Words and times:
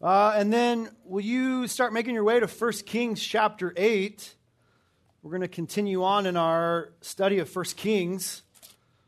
Uh, 0.00 0.32
and 0.36 0.52
then 0.52 0.88
will 1.04 1.24
you 1.24 1.66
start 1.66 1.92
making 1.92 2.14
your 2.14 2.22
way 2.22 2.38
to 2.38 2.46
1 2.46 2.72
Kings 2.86 3.20
chapter 3.20 3.74
8? 3.76 4.34
We're 5.22 5.30
going 5.30 5.40
to 5.40 5.48
continue 5.48 6.04
on 6.04 6.26
in 6.26 6.36
our 6.36 6.92
study 7.00 7.40
of 7.40 7.54
1 7.54 7.64
Kings. 7.76 8.42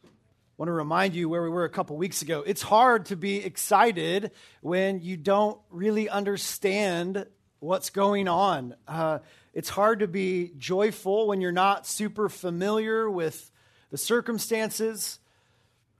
I 0.04 0.08
want 0.56 0.68
to 0.68 0.72
remind 0.72 1.14
you 1.14 1.28
where 1.28 1.44
we 1.44 1.48
were 1.48 1.64
a 1.64 1.70
couple 1.70 1.96
weeks 1.96 2.22
ago. 2.22 2.42
It's 2.44 2.62
hard 2.62 3.06
to 3.06 3.16
be 3.16 3.36
excited 3.36 4.32
when 4.62 5.00
you 5.00 5.16
don't 5.16 5.60
really 5.70 6.08
understand 6.08 7.24
what's 7.60 7.90
going 7.90 8.26
on. 8.26 8.74
Uh, 8.88 9.20
it's 9.54 9.68
hard 9.68 10.00
to 10.00 10.08
be 10.08 10.50
joyful 10.58 11.28
when 11.28 11.40
you're 11.40 11.52
not 11.52 11.86
super 11.86 12.28
familiar 12.28 13.08
with 13.08 13.48
the 13.92 13.98
circumstances. 13.98 15.20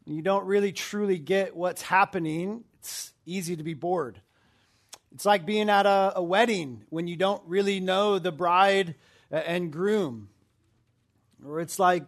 You 0.04 0.20
don't 0.20 0.46
really 0.46 0.72
truly 0.72 1.18
get 1.18 1.54
what's 1.54 1.82
happening. 1.82 2.64
It's 2.80 3.12
easy 3.24 3.54
to 3.54 3.62
be 3.62 3.74
bored. 3.74 4.20
It's 5.12 5.24
like 5.24 5.44
being 5.44 5.68
at 5.68 5.86
a, 5.86 6.12
a 6.16 6.22
wedding 6.22 6.84
when 6.88 7.06
you 7.06 7.16
don't 7.16 7.42
really 7.46 7.80
know 7.80 8.18
the 8.18 8.32
bride 8.32 8.94
and 9.30 9.72
groom. 9.72 10.28
Or 11.44 11.60
it's 11.60 11.78
like 11.78 12.04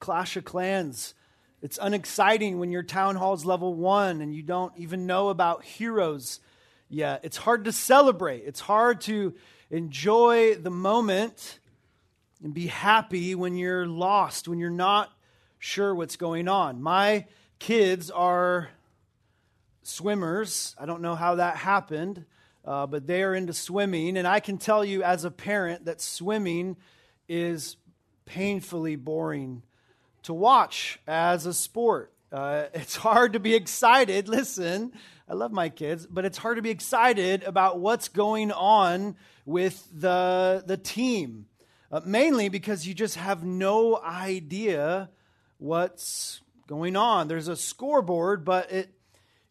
Clash 0.00 0.36
of 0.36 0.44
Clans. 0.44 1.14
It's 1.62 1.78
unexciting 1.80 2.58
when 2.58 2.70
your 2.70 2.82
town 2.82 3.16
hall's 3.16 3.44
level 3.44 3.74
one 3.74 4.20
and 4.20 4.34
you 4.34 4.42
don't 4.42 4.72
even 4.76 5.06
know 5.06 5.28
about 5.28 5.64
heroes 5.64 6.40
yet. 6.88 7.20
It's 7.24 7.36
hard 7.36 7.64
to 7.64 7.72
celebrate. 7.72 8.44
It's 8.46 8.60
hard 8.60 9.00
to 9.02 9.34
enjoy 9.70 10.54
the 10.54 10.70
moment 10.70 11.58
and 12.42 12.54
be 12.54 12.68
happy 12.68 13.34
when 13.34 13.56
you're 13.56 13.86
lost, 13.86 14.48
when 14.48 14.58
you're 14.58 14.70
not 14.70 15.12
sure 15.58 15.94
what's 15.94 16.16
going 16.16 16.48
on. 16.48 16.80
My 16.80 17.26
kids 17.58 18.10
are 18.10 18.70
swimmers. 19.88 20.76
I 20.78 20.86
don't 20.86 21.02
know 21.02 21.14
how 21.14 21.36
that 21.36 21.56
happened, 21.56 22.24
uh, 22.64 22.86
but 22.86 23.06
they 23.06 23.22
are 23.22 23.34
into 23.34 23.52
swimming. 23.52 24.16
And 24.16 24.26
I 24.26 24.40
can 24.40 24.58
tell 24.58 24.84
you 24.84 25.02
as 25.02 25.24
a 25.24 25.30
parent 25.30 25.86
that 25.86 26.00
swimming 26.00 26.76
is 27.28 27.76
painfully 28.24 28.96
boring 28.96 29.62
to 30.24 30.34
watch 30.34 30.98
as 31.06 31.46
a 31.46 31.54
sport. 31.54 32.12
Uh, 32.30 32.64
it's 32.74 32.96
hard 32.96 33.32
to 33.32 33.40
be 33.40 33.54
excited. 33.54 34.28
Listen, 34.28 34.92
I 35.28 35.34
love 35.34 35.52
my 35.52 35.68
kids, 35.68 36.06
but 36.06 36.24
it's 36.24 36.38
hard 36.38 36.56
to 36.56 36.62
be 36.62 36.70
excited 36.70 37.42
about 37.42 37.80
what's 37.80 38.08
going 38.08 38.52
on 38.52 39.16
with 39.46 39.86
the, 39.92 40.62
the 40.66 40.76
team. 40.76 41.46
Uh, 41.90 42.00
mainly 42.04 42.50
because 42.50 42.86
you 42.86 42.92
just 42.92 43.16
have 43.16 43.44
no 43.44 43.96
idea 43.96 45.08
what's 45.56 46.42
going 46.66 46.96
on. 46.96 47.28
There's 47.28 47.48
a 47.48 47.56
scoreboard, 47.56 48.44
but 48.44 48.70
it 48.70 48.90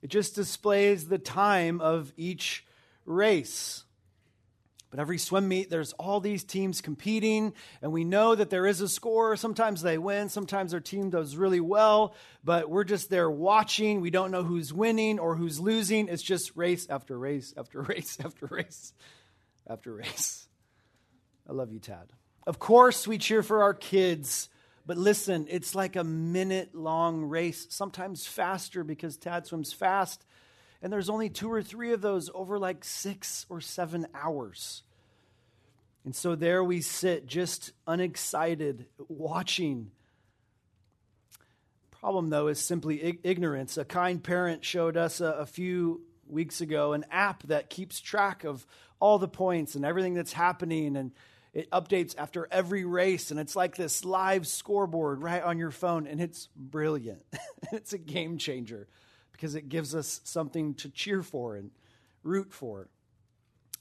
it 0.08 0.12
just 0.12 0.36
displays 0.36 1.10
the 1.10 1.18
time 1.18 1.82
of 1.82 2.14
each 2.16 2.66
race. 3.06 3.84
But 4.90 5.02
every 5.02 5.18
swim 5.18 5.50
meet, 5.50 5.70
there's 5.70 5.92
all 5.92 6.22
these 6.22 6.46
teams 6.46 6.80
competing, 6.80 7.54
and 7.82 7.92
we 7.92 8.06
know 8.06 8.34
that 8.34 8.50
there 8.50 8.66
is 8.66 8.80
a 8.80 8.88
score. 8.88 9.36
Sometimes 9.36 9.82
they 9.82 9.98
win, 9.98 10.30
sometimes 10.30 10.72
their 10.72 10.80
team 10.80 11.10
does 11.10 11.36
really 11.36 11.60
well, 11.60 12.16
but 12.42 12.70
we're 12.70 12.86
just 12.86 13.10
there 13.10 13.30
watching. 13.30 14.00
We 14.00 14.10
don't 14.10 14.32
know 14.32 14.44
who's 14.44 14.72
winning 14.72 15.20
or 15.20 15.36
who's 15.36 15.60
losing. 15.60 16.08
It's 16.08 16.24
just 16.24 16.56
race 16.56 16.88
after 16.90 17.20
race 17.20 17.54
after 17.58 17.82
race 17.82 18.18
after 18.24 18.46
race 18.46 18.94
after 19.70 19.94
race. 19.94 20.48
I 21.50 21.52
love 21.52 21.74
you, 21.74 21.80
Tad. 21.80 22.14
Of 22.46 22.60
course, 22.60 23.10
we 23.10 23.18
cheer 23.18 23.44
for 23.44 23.62
our 23.62 23.74
kids 23.74 24.48
but 24.88 24.98
listen, 24.98 25.48
it's 25.50 25.76
like 25.76 25.98
a 25.98 26.04
minute 26.04 26.74
long 26.74 27.26
race, 27.26 27.68
sometimes 27.70 28.26
faster 28.26 28.86
because 28.86 29.18
Tad 29.18 29.46
swims 29.46 29.74
fast. 29.74 30.26
And 30.82 30.94
there's 30.94 31.10
only 31.10 31.30
two 31.30 31.52
or 31.52 31.62
three 31.62 31.92
of 31.92 32.00
those 32.00 32.30
over 32.34 32.58
like 32.58 32.86
six 32.86 33.46
or 33.50 33.60
seven 33.60 34.08
hours. 34.14 34.84
And 36.06 36.16
so 36.16 36.36
there 36.36 36.64
we 36.64 36.80
sit, 36.80 37.26
just 37.26 37.74
unexcited, 37.86 38.86
watching. 39.10 39.92
Problem, 41.92 42.30
though, 42.30 42.48
is 42.48 42.60
simply 42.62 43.20
ignorance. 43.24 43.76
A 43.78 43.84
kind 43.84 44.24
parent 44.24 44.64
showed 44.64 44.96
us 44.96 45.20
a, 45.20 45.32
a 45.32 45.46
few 45.46 46.02
weeks 46.30 46.62
ago 46.62 46.94
an 46.94 47.06
app 47.12 47.44
that 47.44 47.70
keeps 47.70 48.00
track 48.00 48.46
of 48.46 48.66
all 49.02 49.20
the 49.20 49.28
points 49.28 49.76
and 49.76 49.84
everything 49.84 50.14
that's 50.14 50.32
happening. 50.32 50.96
And 50.96 51.12
it 51.58 51.72
updates 51.72 52.14
after 52.20 52.48
every 52.52 52.86
race, 52.86 53.32
and 53.32 53.40
it's 53.40 53.56
like 53.56 53.76
this 53.76 54.06
live 54.06 54.46
scoreboard 54.46 55.24
right 55.24 55.42
on 55.42 55.58
your 55.58 55.72
phone, 55.72 56.06
and 56.06 56.22
it's 56.22 56.50
brilliant. 56.56 57.24
it's 57.72 57.94
a 57.94 57.98
game 57.98 58.38
changer 58.38 58.88
because 59.32 59.56
it 59.56 59.68
gives 59.68 59.96
us 59.96 60.22
something 60.24 60.76
to 60.76 60.90
cheer 60.90 61.24
for 61.24 61.56
and 61.56 61.72
root 62.22 62.54
for. 62.54 62.90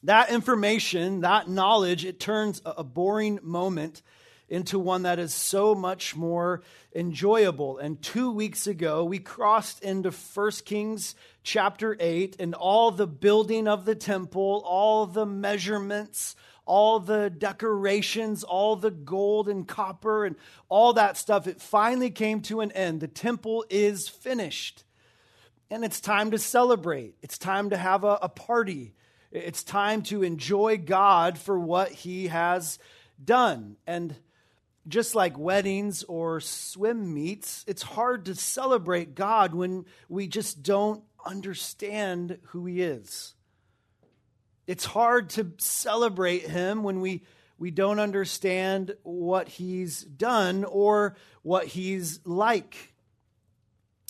That 0.05 0.31
information, 0.31 1.21
that 1.21 1.51
knowledge, 1.51 2.07
it 2.07 2.19
turns 2.19 2.63
a 2.65 2.83
boring 2.83 3.41
moment 3.43 4.01
into 4.49 4.79
one 4.79 5.03
that 5.03 5.19
is 5.19 5.35
so 5.35 5.75
much 5.75 6.17
more 6.17 6.63
enjoyable. 6.95 7.77
And 7.77 8.01
two 8.01 8.31
weeks 8.31 8.67
ago, 8.67 9.05
we 9.05 9.19
crossed 9.19 9.83
into 9.83 10.13
1 10.13 10.51
Kings 10.65 11.15
chapter 11.43 11.95
8 12.01 12.37
and 12.39 12.55
all 12.55 12.91
the 12.91 13.07
building 13.07 13.69
of 13.69 13.85
the 13.85 13.95
temple, 13.95 14.63
all 14.65 15.05
the 15.05 15.27
measurements, 15.27 16.37
all 16.67 16.99
the 17.01 17.31
decorations, 17.31 18.45
all 18.45 18.77
the 18.77 18.91
gold 18.91 19.49
and 19.49 19.67
copper 19.67 20.27
and 20.27 20.37
all 20.69 20.93
that 20.95 21.17
stuff, 21.17 21.47
it 21.47 21.63
finally 21.63 22.11
came 22.11 22.43
to 22.43 22.61
an 22.61 22.73
end. 22.73 23.01
The 23.01 23.09
temple 23.09 23.65
is 23.71 24.09
finished. 24.09 24.85
And 25.71 25.85
it's 25.85 26.01
time 26.01 26.33
to 26.33 26.39
celebrate. 26.39 27.15
It's 27.23 27.39
time 27.39 27.71
to 27.71 27.77
have 27.77 28.05
a, 28.05 28.19
a 28.23 28.29
party. 28.29 28.95
It's 29.33 29.65
time 29.65 30.03
to 30.03 30.23
enjoy 30.23 30.79
God 30.79 31.39
for 31.39 31.59
what 31.59 31.91
he 31.91 32.29
has 32.29 32.79
done. 33.25 33.77
And 33.87 34.15
just 34.89 35.15
like 35.15 35.39
weddings 35.39 36.05
or 36.05 36.41
swim 36.41 37.13
meets, 37.15 37.65
it's 37.67 37.83
hard 37.83 38.27
to 38.27 38.35
celebrate 38.35 39.15
God 39.15 39.55
when 39.55 39.87
we 40.09 40.27
just 40.29 40.63
don't 40.63 41.03
understand 41.25 42.39
who 42.49 42.67
he 42.67 42.83
is. 42.83 43.36
It's 44.67 44.85
hard 44.85 45.31
to 45.31 45.53
celebrate 45.59 46.43
him 46.49 46.83
when 46.83 47.01
we, 47.01 47.23
we 47.59 47.71
don't 47.71 48.01
understand 48.01 48.97
what 49.03 49.49
he's 49.49 50.03
done 50.03 50.65
or 50.65 51.17
what 51.43 51.67
he's 51.67 52.21
like. 52.25 52.95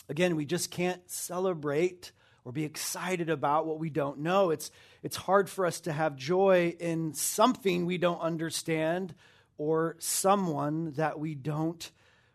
Again, 0.08 0.36
we 0.36 0.46
just 0.46 0.70
can't 0.70 1.02
celebrate 1.10 2.12
or 2.44 2.52
be 2.52 2.64
excited 2.64 3.28
about 3.28 3.66
what 3.66 3.78
we 3.78 3.90
don't 3.90 4.20
know. 4.20 4.50
It's, 4.50 4.70
it's 5.02 5.16
hard 5.16 5.50
for 5.50 5.66
us 5.66 5.80
to 5.80 5.92
have 5.92 6.16
joy 6.16 6.74
in 6.78 7.12
something 7.12 7.84
we 7.84 7.98
don't 7.98 8.20
understand 8.20 9.14
or 9.58 9.96
someone 9.98 10.92
that 10.92 11.18
we 11.18 11.34
don't 11.34 11.90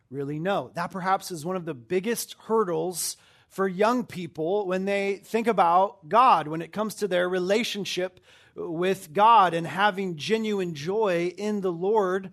really 0.10 0.38
know. 0.38 0.70
That 0.76 0.92
perhaps 0.92 1.32
is 1.32 1.46
one 1.46 1.56
of 1.56 1.66
the 1.66 1.74
biggest 1.74 2.36
hurdles 2.40 3.18
for 3.52 3.68
young 3.68 4.06
people 4.06 4.66
when 4.66 4.86
they 4.86 5.18
think 5.18 5.46
about 5.46 6.08
God, 6.08 6.48
when 6.48 6.62
it 6.62 6.72
comes 6.72 6.96
to 6.96 7.08
their 7.08 7.28
relationship 7.28 8.22
with 8.56 9.14
God 9.14 9.54
and 9.54 9.68
having 9.68 10.16
genuine 10.16 10.74
joy 10.74 11.34
in 11.38 11.60
the 11.60 11.72
Lord 11.72 12.32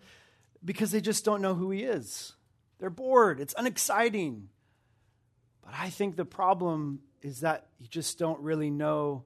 because 0.65 0.93
they 0.93 1.01
just 1.01 1.25
don't 1.25 1.43
know 1.43 1.55
who 1.55 1.71
He 1.71 1.83
is. 1.83 2.34
They're 2.79 2.89
bored, 2.89 3.41
it's 3.41 3.55
unexciting. 3.59 4.49
But 5.65 5.75
I 5.77 5.91
think 5.91 6.15
the 6.17 6.25
problem 6.25 7.01
is 7.21 7.41
that 7.41 7.67
you 7.81 7.89
just 7.89 8.17
don't 8.19 8.41
really 8.41 8.71
know 8.71 9.25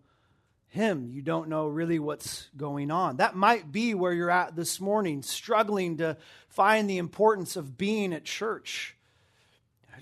Him. 0.69 1.11
You 1.13 1.21
don't 1.21 1.51
know 1.51 1.67
really 1.67 1.99
what's 1.99 2.49
going 2.57 2.91
on. 2.91 3.19
That 3.19 3.37
might 3.37 3.71
be 3.71 3.93
where 3.93 4.15
you're 4.15 4.31
at 4.31 4.57
this 4.57 4.81
morning, 4.81 5.23
struggling 5.23 5.99
to 5.99 6.17
find 6.49 6.89
the 6.89 6.99
importance 6.99 7.57
of 7.57 7.77
being 7.77 8.15
at 8.15 8.25
church 8.25 8.97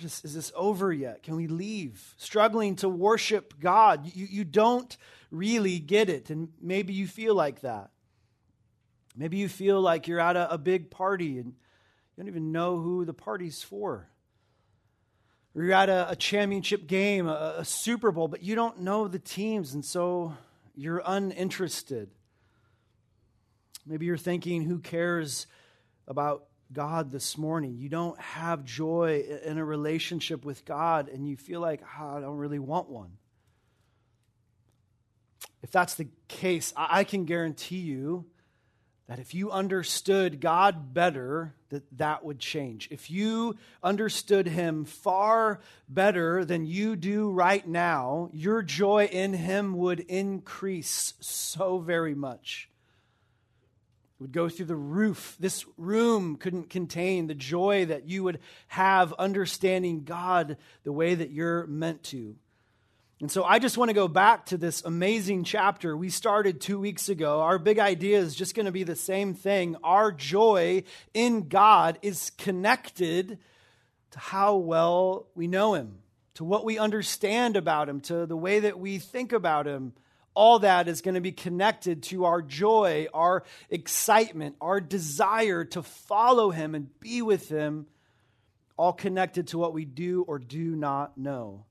just, 0.01 0.25
is 0.25 0.35
this 0.35 0.51
over 0.57 0.93
yet? 0.93 1.23
Can 1.23 1.37
we 1.37 1.47
leave? 1.47 2.15
Struggling 2.17 2.77
to 2.77 2.89
worship 2.89 3.61
God. 3.61 4.07
You, 4.15 4.27
you 4.29 4.45
don't 4.45 4.97
really 5.31 5.79
get 5.79 6.09
it. 6.09 6.31
And 6.31 6.49
maybe 6.61 6.93
you 6.93 7.07
feel 7.07 7.35
like 7.35 7.61
that. 7.61 7.91
Maybe 9.17 9.37
you 9.37 9.49
feel 9.49 9.81
like 9.81 10.09
you're 10.09 10.21
at 10.21 10.37
a, 10.37 10.55
a 10.55 10.59
big 10.59 10.91
party 10.91 11.39
and 11.39 11.49
you 11.49 11.55
don't 12.17 12.29
even 12.29 12.53
know 12.53 12.79
who 12.79 13.05
the 13.05 13.15
party's 13.15 13.63
for. 13.63 14.09
Or 15.55 15.63
you're 15.65 15.75
at 15.75 15.89
a, 15.89 16.11
a 16.11 16.17
championship 16.17 16.87
game, 16.87 17.29
a, 17.29 17.57
a 17.59 17.65
Super 17.65 18.13
Bowl, 18.13 18.29
but 18.29 18.43
you 18.43 18.55
don't 18.55 18.81
know 18.81 19.09
the 19.09 19.19
teams, 19.19 19.75
and 19.75 19.85
so 19.85 20.35
you're 20.77 21.03
uninterested. 21.05 22.11
Maybe 23.85 24.07
you're 24.07 24.17
thinking, 24.17 24.63
who 24.63 24.79
cares 24.79 25.47
about 26.07 26.45
God 26.73 27.11
this 27.11 27.37
morning. 27.37 27.77
You 27.77 27.89
don't 27.89 28.19
have 28.21 28.65
joy 28.65 29.25
in 29.45 29.59
a 29.59 29.65
relationship 29.65 30.45
with 30.45 30.65
God, 30.65 31.09
and 31.09 31.29
you 31.29 31.37
feel 31.37 31.61
like, 31.61 31.83
oh, 31.99 32.17
I 32.17 32.21
don't 32.21 32.37
really 32.37 32.59
want 32.59 32.89
one. 32.89 33.11
If 35.63 35.71
that's 35.71 35.95
the 35.95 36.09
case, 36.29 36.73
I 36.77 37.05
can 37.05 37.25
guarantee 37.25 37.81
you 37.81 38.27
that 39.09 39.19
if 39.19 39.35
you 39.35 39.51
understood 39.51 40.41
God 40.41 40.95
better, 40.95 41.55
that 41.71 41.83
that 41.99 42.25
would 42.25 42.39
change. 42.39 42.89
If 42.93 43.11
you 43.11 43.57
understood 43.83 44.47
him 44.47 44.85
far 44.85 45.61
better 45.89 46.45
than 46.45 46.65
you 46.65 46.95
do 46.95 47.31
right 47.31 47.67
now, 47.67 48.31
your 48.33 48.63
joy 48.63 49.07
in 49.11 49.33
him 49.33 49.77
would 49.77 50.01
increase 50.01 51.15
so 51.21 51.79
very 51.79 52.15
much. 52.15 52.70
Would 54.21 54.33
go 54.33 54.51
through 54.51 54.67
the 54.67 54.77
roof. 54.77 55.37
This 55.41 55.65
room 55.79 56.37
couldn't 56.37 56.69
contain 56.69 57.27
the 57.27 57.35
joy 57.35 57.87
that 57.87 58.07
you 58.07 58.23
would 58.23 58.39
have 58.69 59.15
understanding 59.15 60.05
God 60.05 60.59
the 60.85 60.93
way 60.93 61.15
that 61.15 61.31
you're 61.31 61.67
meant 61.67 62.03
to. 62.05 62.37
And 63.21 63.31
so 63.31 63.45
I 63.45 63.59
just 63.59 63.79
want 63.79 63.89
to 63.89 63.95
go 63.95 64.09
back 64.09 64.47
to 64.47 64.59
this 64.59 64.83
amazing 64.85 65.45
chapter 65.45 65.97
we 65.97 66.11
started 66.11 66.61
two 66.61 66.79
weeks 66.79 67.09
ago. 67.09 67.41
Our 67.41 67.59
big 67.59 67.79
idea 67.79 68.19
is 68.19 68.35
just 68.35 68.55
going 68.55 68.67
to 68.67 68.73
be 68.73 68.83
the 68.83 68.95
same 68.95 69.33
thing. 69.33 69.77
Our 69.83 70.13
joy 70.13 70.85
in 71.15 71.49
God 71.49 71.99
is 72.03 72.31
connected 72.37 73.39
to 74.11 74.19
how 74.19 74.57
well 74.57 75.29
we 75.35 75.47
know 75.47 75.75
Him, 75.75 75.99
to 76.35 76.45
what 76.45 76.67
we 76.67 76.79
understand 76.79 77.57
about 77.57 77.89
Him, 77.89 78.01
to 78.03 78.27
the 78.27 78.37
way 78.37 78.61
that 78.61 78.79
we 78.79 78.99
think 78.99 79.33
about 79.33 79.67
Him. 79.67 79.93
All 80.35 80.61
that 80.61 80.89
is 80.89 81.01
going 81.03 81.17
to 81.17 81.21
be 81.21 81.33
connected 81.33 82.05
to 82.05 82.25
our 82.25 82.41
joy, 82.41 83.09
our 83.13 83.43
excitement, 83.69 84.57
our 84.61 84.81
desire 84.81 85.65
to 85.67 85.83
follow 85.83 86.51
Him 86.51 86.75
and 86.75 87.01
be 87.01 87.21
with 87.21 87.49
Him, 87.49 87.87
all 88.77 88.93
connected 88.93 89.49
to 89.49 89.59
what 89.59 89.75
we 89.75 89.85
do 89.85 90.23
or 90.27 90.39
do 90.39 90.77
not 90.77 91.19
know. 91.19 91.65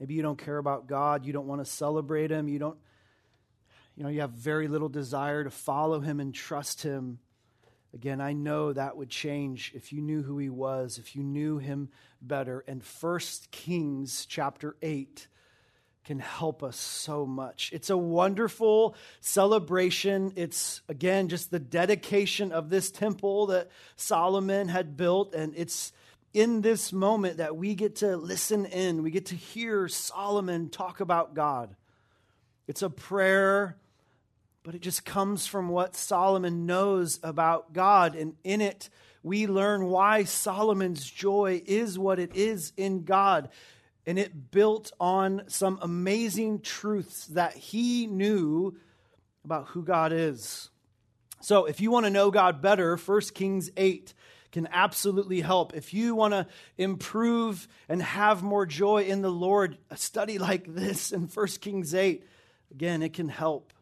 Maybe 0.00 0.14
you 0.14 0.22
don't 0.22 0.38
care 0.38 0.58
about 0.58 0.86
God. 0.86 1.24
You 1.24 1.32
don't 1.32 1.46
want 1.46 1.64
to 1.64 1.70
celebrate 1.70 2.30
Him. 2.30 2.48
You 2.48 2.58
don't, 2.58 2.78
you 3.96 4.04
know, 4.04 4.10
you 4.10 4.20
have 4.20 4.30
very 4.30 4.68
little 4.68 4.88
desire 4.88 5.44
to 5.44 5.50
follow 5.50 6.00
Him 6.00 6.20
and 6.20 6.34
trust 6.34 6.82
Him. 6.82 7.18
Again, 7.94 8.20
I 8.20 8.32
know 8.32 8.72
that 8.72 8.96
would 8.96 9.08
change 9.08 9.72
if 9.74 9.92
you 9.92 10.02
knew 10.02 10.22
who 10.22 10.38
He 10.38 10.50
was, 10.50 10.98
if 10.98 11.16
you 11.16 11.22
knew 11.22 11.58
Him 11.58 11.88
better. 12.20 12.64
And 12.68 12.84
First 12.84 13.50
Kings 13.50 14.26
chapter 14.26 14.76
8 14.82 15.26
can 16.08 16.20
help 16.20 16.62
us 16.62 16.78
so 16.78 17.26
much. 17.26 17.68
It's 17.70 17.90
a 17.90 17.96
wonderful 17.98 18.96
celebration. 19.20 20.32
It's, 20.36 20.80
again, 20.88 21.28
just 21.28 21.50
the 21.50 21.58
dedication 21.58 22.50
of 22.50 22.70
this 22.70 22.90
temple 22.90 23.48
that 23.48 23.68
Solomon 23.94 24.68
had 24.68 24.96
built, 24.96 25.34
and 25.34 25.52
it's 25.54 25.92
in 26.32 26.62
this 26.62 26.94
moment 26.94 27.36
that 27.36 27.58
we 27.58 27.74
get 27.74 27.96
to 27.96 28.16
listen 28.16 28.64
in, 28.64 29.02
we 29.02 29.10
get 29.10 29.26
to 29.26 29.34
hear 29.34 29.86
Solomon 29.86 30.70
talk 30.70 31.00
about 31.00 31.34
God. 31.34 31.76
It's 32.66 32.80
a 32.80 32.88
prayer, 32.88 33.76
but 34.62 34.74
it 34.74 34.80
just 34.80 35.04
comes 35.04 35.46
from 35.46 35.68
what 35.68 35.94
Solomon 35.94 36.64
knows 36.64 37.20
about 37.22 37.74
God. 37.74 38.14
And 38.14 38.34
in 38.44 38.62
it, 38.62 38.88
we 39.22 39.46
learn 39.46 39.84
why 39.84 40.24
Solomon's 40.24 41.04
joy 41.04 41.60
is 41.66 41.98
what 41.98 42.18
it 42.18 42.34
is 42.34 42.72
in 42.78 43.04
God. 43.04 43.50
And 44.08 44.18
it 44.18 44.50
built 44.50 44.90
on 44.98 45.42
some 45.48 45.78
amazing 45.82 46.62
truths 46.62 47.26
that 47.26 47.52
he 47.52 48.06
knew 48.06 48.74
about 49.44 49.66
who 49.66 49.82
God 49.82 50.14
is. 50.14 50.70
So, 51.42 51.66
if 51.66 51.82
you 51.82 51.90
want 51.90 52.06
to 52.06 52.10
know 52.10 52.30
God 52.30 52.62
better, 52.62 52.96
1 52.96 53.20
Kings 53.34 53.70
8 53.76 54.14
can 54.50 54.66
absolutely 54.72 55.42
help. 55.42 55.74
If 55.74 55.92
you 55.92 56.14
want 56.14 56.32
to 56.32 56.46
improve 56.78 57.68
and 57.86 58.00
have 58.00 58.42
more 58.42 58.64
joy 58.64 59.02
in 59.02 59.20
the 59.20 59.30
Lord, 59.30 59.76
a 59.90 59.98
study 59.98 60.38
like 60.38 60.74
this 60.74 61.12
in 61.12 61.28
1 61.28 61.46
Kings 61.60 61.94
8, 61.94 62.24
again, 62.70 63.02
it 63.02 63.12
can 63.12 63.28
help. 63.28 63.74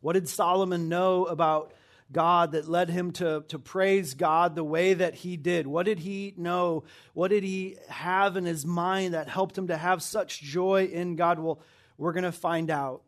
What 0.00 0.14
did 0.14 0.30
Solomon 0.30 0.88
know 0.88 1.26
about 1.26 1.74
God 2.14 2.52
that 2.52 2.66
led 2.66 2.88
him 2.88 3.10
to, 3.12 3.44
to 3.48 3.58
praise 3.58 4.14
God 4.14 4.54
the 4.54 4.64
way 4.64 4.94
that 4.94 5.14
he 5.14 5.36
did? 5.36 5.66
What 5.66 5.84
did 5.84 5.98
he 5.98 6.32
know? 6.38 6.84
What 7.12 7.28
did 7.28 7.44
he 7.44 7.76
have 7.90 8.38
in 8.38 8.46
his 8.46 8.64
mind 8.64 9.12
that 9.12 9.28
helped 9.28 9.58
him 9.58 9.66
to 9.66 9.76
have 9.76 10.02
such 10.02 10.40
joy 10.40 10.86
in 10.86 11.16
God? 11.16 11.38
Well, 11.38 11.60
we're 11.98 12.12
going 12.12 12.24
to 12.24 12.32
find 12.32 12.70
out. 12.70 13.02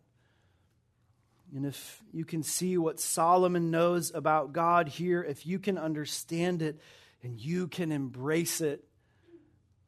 And 1.54 1.64
if 1.64 2.02
you 2.12 2.26
can 2.26 2.42
see 2.42 2.76
what 2.76 3.00
Solomon 3.00 3.70
knows 3.70 4.12
about 4.14 4.52
God 4.52 4.88
here, 4.88 5.22
if 5.22 5.46
you 5.46 5.58
can 5.58 5.78
understand 5.78 6.60
it 6.60 6.78
and 7.22 7.40
you 7.40 7.68
can 7.68 7.92
embrace 7.92 8.60
it, 8.60 8.84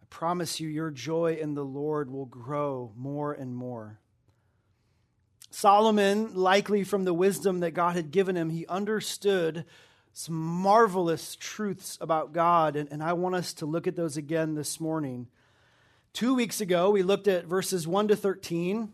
I 0.01 0.05
promise 0.09 0.61
you, 0.61 0.69
your 0.69 0.91
joy 0.91 1.39
in 1.41 1.55
the 1.55 1.65
Lord 1.65 2.11
will 2.11 2.27
grow 2.27 2.93
more 2.97 3.33
and 3.35 3.55
more. 3.55 4.01
Solomon, 5.51 6.35
likely 6.35 6.85
from 6.85 7.05
the 7.05 7.15
wisdom 7.15 7.61
that 7.61 7.73
God 7.73 7.97
had 7.97 8.11
given 8.11 8.37
him, 8.37 8.51
he 8.51 8.67
understood 8.67 9.65
some 10.13 10.35
marvelous 10.35 11.37
truths 11.37 11.97
about 12.01 12.33
God, 12.33 12.77
and, 12.77 12.91
and 12.93 13.03
I 13.03 13.13
want 13.13 13.35
us 13.35 13.55
to 13.55 13.67
look 13.67 13.87
at 13.87 13.97
those 13.97 14.17
again 14.17 14.55
this 14.55 14.81
morning. 14.81 15.29
Two 16.13 16.35
weeks 16.35 16.61
ago, 16.61 16.91
we 16.91 17.03
looked 17.03 17.29
at 17.29 17.47
verses 17.47 17.87
1 17.87 18.09
to 18.09 18.17
13. 18.17 18.91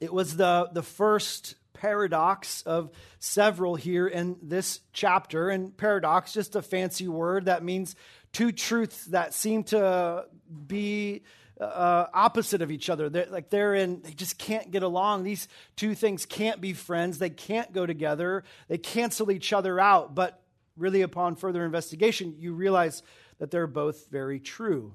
It 0.00 0.12
was 0.12 0.36
the, 0.36 0.68
the 0.72 0.82
first 0.82 1.56
paradox 1.72 2.62
of 2.62 2.90
several 3.18 3.74
here 3.74 4.06
in 4.06 4.36
this 4.42 4.80
chapter. 4.92 5.48
And 5.48 5.76
paradox, 5.76 6.32
just 6.32 6.56
a 6.56 6.62
fancy 6.62 7.08
word 7.08 7.46
that 7.46 7.64
means 7.64 7.96
two 8.32 8.52
truths 8.52 9.06
that 9.06 9.34
seem 9.34 9.64
to 9.64 10.26
be 10.66 11.22
uh, 11.60 12.06
opposite 12.12 12.62
of 12.62 12.70
each 12.70 12.88
other. 12.90 13.08
They're, 13.08 13.26
like 13.26 13.50
they're 13.50 13.74
in, 13.74 14.02
they 14.02 14.12
just 14.12 14.38
can't 14.38 14.70
get 14.70 14.82
along. 14.82 15.24
These 15.24 15.48
two 15.76 15.94
things 15.94 16.26
can't 16.26 16.60
be 16.60 16.72
friends. 16.72 17.18
They 17.18 17.30
can't 17.30 17.72
go 17.72 17.86
together. 17.86 18.44
They 18.68 18.78
cancel 18.78 19.30
each 19.30 19.52
other 19.52 19.80
out. 19.80 20.14
But 20.14 20.40
really, 20.76 21.02
upon 21.02 21.36
further 21.36 21.64
investigation, 21.64 22.36
you 22.38 22.52
realize 22.52 23.02
that 23.38 23.50
they're 23.50 23.66
both 23.66 24.08
very 24.10 24.40
true. 24.40 24.94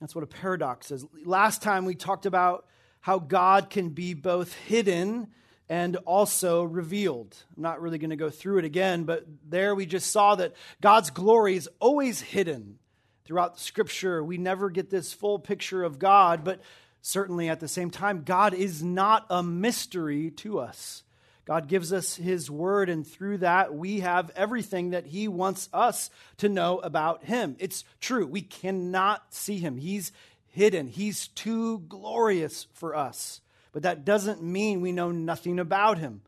That's 0.00 0.14
what 0.14 0.24
a 0.24 0.26
paradox 0.28 0.90
is. 0.90 1.06
Last 1.24 1.62
time 1.62 1.84
we 1.84 1.94
talked 1.94 2.26
about 2.26 2.66
how 3.00 3.18
God 3.18 3.70
can 3.70 3.90
be 3.90 4.14
both 4.14 4.52
hidden 4.52 5.28
and 5.68 5.96
also 6.04 6.64
revealed. 6.64 7.36
I'm 7.56 7.62
not 7.62 7.80
really 7.80 7.98
going 7.98 8.10
to 8.10 8.16
go 8.16 8.30
through 8.30 8.58
it 8.58 8.64
again, 8.64 9.04
but 9.04 9.24
there 9.48 9.74
we 9.74 9.86
just 9.86 10.12
saw 10.12 10.34
that 10.36 10.54
God's 10.80 11.10
glory 11.10 11.56
is 11.56 11.68
always 11.80 12.20
hidden 12.20 12.78
throughout 13.26 13.58
Scripture. 13.58 14.22
We 14.22 14.38
never 14.38 14.70
get 14.70 14.90
this 14.90 15.12
full 15.12 15.38
picture 15.38 15.82
of 15.82 15.98
God, 15.98 16.44
but 16.44 16.60
certainly 17.02 17.48
at 17.48 17.60
the 17.60 17.68
same 17.68 17.90
time, 17.90 18.22
God 18.24 18.54
is 18.54 18.82
not 18.82 19.26
a 19.28 19.42
mystery 19.42 20.30
to 20.32 20.58
us. 20.58 21.02
God 21.44 21.68
gives 21.68 21.92
us 21.92 22.16
His 22.16 22.50
Word, 22.50 22.88
and 22.88 23.06
through 23.06 23.38
that, 23.38 23.74
we 23.74 24.00
have 24.00 24.30
everything 24.34 24.90
that 24.90 25.06
He 25.06 25.28
wants 25.28 25.68
us 25.72 26.10
to 26.38 26.48
know 26.48 26.78
about 26.78 27.24
Him. 27.24 27.56
It's 27.58 27.84
true. 28.00 28.26
We 28.26 28.42
cannot 28.42 29.34
see 29.34 29.58
Him, 29.58 29.76
He's 29.76 30.12
hidden, 30.48 30.88
He's 30.88 31.28
too 31.28 31.80
glorious 31.80 32.66
for 32.72 32.96
us 32.96 33.40
but 33.76 33.82
that 33.82 34.06
doesn't 34.06 34.42
mean 34.42 34.80
we 34.80 34.90
know 34.90 35.10
nothing 35.10 35.58
about 35.58 35.98
him. 35.98 36.22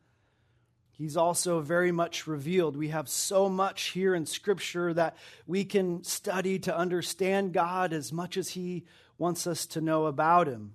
He's 0.98 1.16
also 1.16 1.60
very 1.60 1.92
much 1.92 2.26
revealed. 2.26 2.76
We 2.76 2.88
have 2.88 3.08
so 3.08 3.48
much 3.48 3.90
here 3.90 4.16
in 4.16 4.26
Scripture 4.26 4.92
that 4.94 5.16
we 5.46 5.64
can 5.64 6.02
study 6.02 6.58
to 6.60 6.76
understand 6.76 7.52
God 7.52 7.92
as 7.92 8.12
much 8.12 8.36
as 8.36 8.48
He 8.48 8.84
wants 9.16 9.46
us 9.46 9.64
to 9.66 9.80
know 9.80 10.06
about 10.06 10.48
Him. 10.48 10.74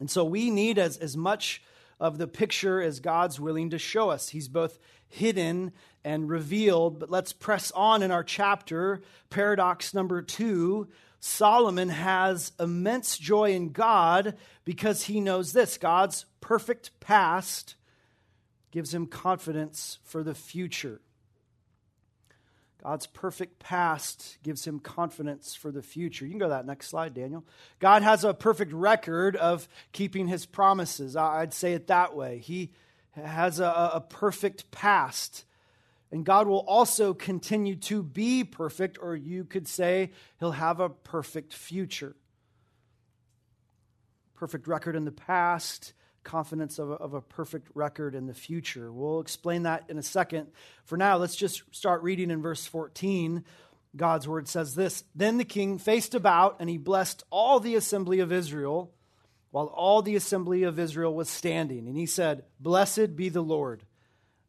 And 0.00 0.10
so 0.10 0.24
we 0.24 0.50
need 0.50 0.80
as, 0.80 0.96
as 0.96 1.16
much 1.16 1.62
of 2.00 2.18
the 2.18 2.26
picture 2.26 2.82
as 2.82 2.98
God's 2.98 3.38
willing 3.38 3.70
to 3.70 3.78
show 3.78 4.10
us. 4.10 4.30
He's 4.30 4.48
both 4.48 4.80
hidden 5.06 5.70
and 6.04 6.28
revealed. 6.28 6.98
But 6.98 7.10
let's 7.10 7.32
press 7.32 7.70
on 7.70 8.02
in 8.02 8.10
our 8.10 8.24
chapter. 8.24 9.00
Paradox 9.30 9.94
number 9.94 10.22
two 10.22 10.88
Solomon 11.20 11.88
has 11.88 12.52
immense 12.60 13.16
joy 13.16 13.52
in 13.52 13.70
God 13.70 14.36
because 14.64 15.04
he 15.04 15.20
knows 15.20 15.52
this 15.52 15.78
God's 15.78 16.26
perfect 16.40 16.98
past 17.00 17.76
gives 18.76 18.92
him 18.92 19.06
confidence 19.06 19.98
for 20.04 20.22
the 20.22 20.34
future. 20.34 21.00
God's 22.82 23.06
perfect 23.06 23.58
past 23.58 24.36
gives 24.42 24.66
him 24.66 24.80
confidence 24.80 25.54
for 25.54 25.70
the 25.70 25.80
future. 25.80 26.26
You 26.26 26.32
can 26.32 26.38
go 26.38 26.44
to 26.44 26.50
that 26.50 26.66
next 26.66 26.88
slide, 26.88 27.14
Daniel. 27.14 27.46
God 27.78 28.02
has 28.02 28.22
a 28.22 28.34
perfect 28.34 28.74
record 28.74 29.34
of 29.34 29.66
keeping 29.92 30.28
his 30.28 30.44
promises. 30.44 31.16
I'd 31.16 31.54
say 31.54 31.72
it 31.72 31.86
that 31.86 32.14
way. 32.14 32.36
He 32.40 32.72
has 33.12 33.60
a, 33.60 33.92
a 33.94 34.04
perfect 34.06 34.70
past 34.70 35.46
and 36.12 36.22
God 36.22 36.46
will 36.46 36.58
also 36.58 37.14
continue 37.14 37.76
to 37.76 38.02
be 38.02 38.44
perfect, 38.44 38.98
or 39.00 39.16
you 39.16 39.44
could 39.44 39.66
say 39.66 40.12
he'll 40.38 40.52
have 40.52 40.80
a 40.80 40.90
perfect 40.90 41.54
future. 41.54 42.14
Perfect 44.34 44.68
record 44.68 44.96
in 44.96 45.06
the 45.06 45.12
past, 45.12 45.94
confidence 46.26 46.78
of 46.78 46.90
a, 46.90 46.94
of 46.94 47.14
a 47.14 47.22
perfect 47.22 47.68
record 47.74 48.14
in 48.14 48.26
the 48.26 48.34
future. 48.34 48.92
We'll 48.92 49.20
explain 49.20 49.62
that 49.62 49.84
in 49.88 49.96
a 49.96 50.02
second. 50.02 50.48
For 50.84 50.98
now, 50.98 51.16
let's 51.16 51.36
just 51.36 51.62
start 51.70 52.02
reading 52.02 52.30
in 52.30 52.42
verse 52.42 52.66
14. 52.66 53.44
God's 53.96 54.28
word 54.28 54.48
says 54.48 54.74
this 54.74 55.04
Then 55.14 55.38
the 55.38 55.44
king 55.44 55.78
faced 55.78 56.14
about, 56.14 56.56
and 56.60 56.68
he 56.68 56.76
blessed 56.76 57.24
all 57.30 57.60
the 57.60 57.76
assembly 57.76 58.20
of 58.20 58.32
Israel. 58.32 58.92
while 59.52 59.66
all 59.66 60.02
the 60.02 60.16
assembly 60.16 60.64
of 60.64 60.78
Israel 60.78 61.14
was 61.14 61.30
standing. 61.30 61.86
And 61.86 61.96
he 61.96 62.04
said, 62.04 62.44
Blessed 62.60 63.16
be 63.16 63.30
the 63.30 63.42
Lord, 63.42 63.84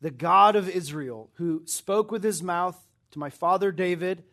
the 0.02 0.12
God 0.12 0.58
of 0.58 0.68
Israel, 0.68 1.30
who 1.36 1.62
spoke 1.66 2.12
with 2.12 2.24
his 2.24 2.44
mouth 2.44 2.78
to 3.12 3.20
my 3.20 3.30
father 3.30 3.72
David 3.72 4.26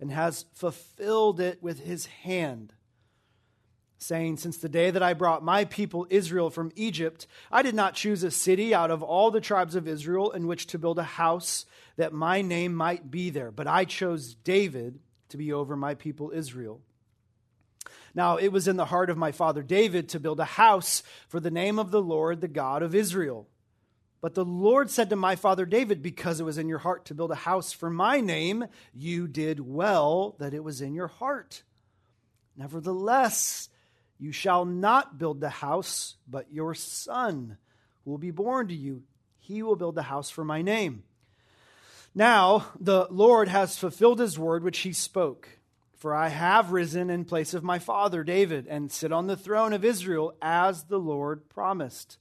and 0.00 0.10
has 0.12 0.44
fulfilled 0.52 1.40
it 1.40 1.62
with 1.62 1.80
his 1.80 2.06
hand. 2.06 2.74
Saying, 3.98 4.36
Since 4.36 4.58
the 4.58 4.68
day 4.68 4.90
that 4.90 5.02
I 5.02 5.12
brought 5.12 5.44
my 5.44 5.64
people 5.64 6.06
Israel 6.08 6.50
from 6.50 6.72
Egypt, 6.76 7.26
I 7.50 7.62
did 7.62 7.74
not 7.74 7.94
choose 7.94 8.22
a 8.22 8.30
city 8.30 8.74
out 8.74 8.90
of 8.90 9.02
all 9.02 9.30
the 9.30 9.40
tribes 9.40 9.74
of 9.74 9.88
Israel 9.88 10.30
in 10.30 10.46
which 10.46 10.68
to 10.68 10.78
build 10.78 10.98
a 10.98 11.04
house 11.04 11.66
that 11.96 12.12
my 12.12 12.40
name 12.40 12.74
might 12.74 13.10
be 13.10 13.30
there, 13.30 13.50
but 13.50 13.66
I 13.66 13.84
chose 13.84 14.34
David 14.34 15.00
to 15.30 15.36
be 15.36 15.52
over 15.52 15.76
my 15.76 15.94
people 15.94 16.30
Israel. 16.32 16.80
Now, 18.14 18.36
it 18.36 18.48
was 18.48 18.68
in 18.68 18.76
the 18.76 18.86
heart 18.86 19.10
of 19.10 19.18
my 19.18 19.32
father 19.32 19.62
David 19.62 20.08
to 20.10 20.20
build 20.20 20.40
a 20.40 20.44
house 20.44 21.02
for 21.28 21.40
the 21.40 21.50
name 21.50 21.78
of 21.78 21.90
the 21.90 22.00
Lord, 22.00 22.40
the 22.40 22.48
God 22.48 22.82
of 22.82 22.94
Israel. 22.94 23.48
But 24.20 24.34
the 24.34 24.44
Lord 24.44 24.90
said 24.90 25.10
to 25.10 25.16
my 25.16 25.36
father 25.36 25.64
David, 25.64 26.02
Because 26.02 26.40
it 26.40 26.44
was 26.44 26.58
in 26.58 26.68
your 26.68 26.78
heart 26.78 27.04
to 27.06 27.14
build 27.14 27.30
a 27.30 27.36
house 27.36 27.72
for 27.72 27.90
my 27.90 28.20
name, 28.20 28.66
you 28.92 29.28
did 29.28 29.60
well 29.60 30.34
that 30.38 30.54
it 30.54 30.64
was 30.64 30.80
in 30.80 30.94
your 30.94 31.06
heart. 31.06 31.62
Nevertheless, 32.56 33.68
you 34.18 34.32
shall 34.32 34.64
not 34.64 35.18
build 35.18 35.40
the 35.40 35.48
house, 35.48 36.16
but 36.28 36.52
your 36.52 36.74
son 36.74 37.56
will 38.04 38.18
be 38.18 38.30
born 38.30 38.68
to 38.68 38.74
you, 38.74 39.02
he 39.38 39.62
will 39.62 39.76
build 39.76 39.94
the 39.94 40.02
house 40.02 40.30
for 40.30 40.44
my 40.44 40.62
name. 40.62 41.04
Now, 42.14 42.66
the 42.80 43.06
Lord 43.10 43.48
has 43.48 43.78
fulfilled 43.78 44.18
his 44.18 44.38
word 44.38 44.64
which 44.64 44.80
he 44.80 44.92
spoke. 44.92 45.48
For 45.98 46.14
I 46.14 46.28
have 46.28 46.70
risen 46.70 47.10
in 47.10 47.24
place 47.24 47.54
of 47.54 47.64
my 47.64 47.80
father 47.80 48.22
David 48.22 48.68
and 48.68 48.90
sit 48.90 49.10
on 49.10 49.26
the 49.26 49.36
throne 49.36 49.72
of 49.72 49.84
Israel 49.84 50.32
as 50.40 50.84
the 50.84 50.98
Lord 50.98 51.48
promised. 51.48 52.18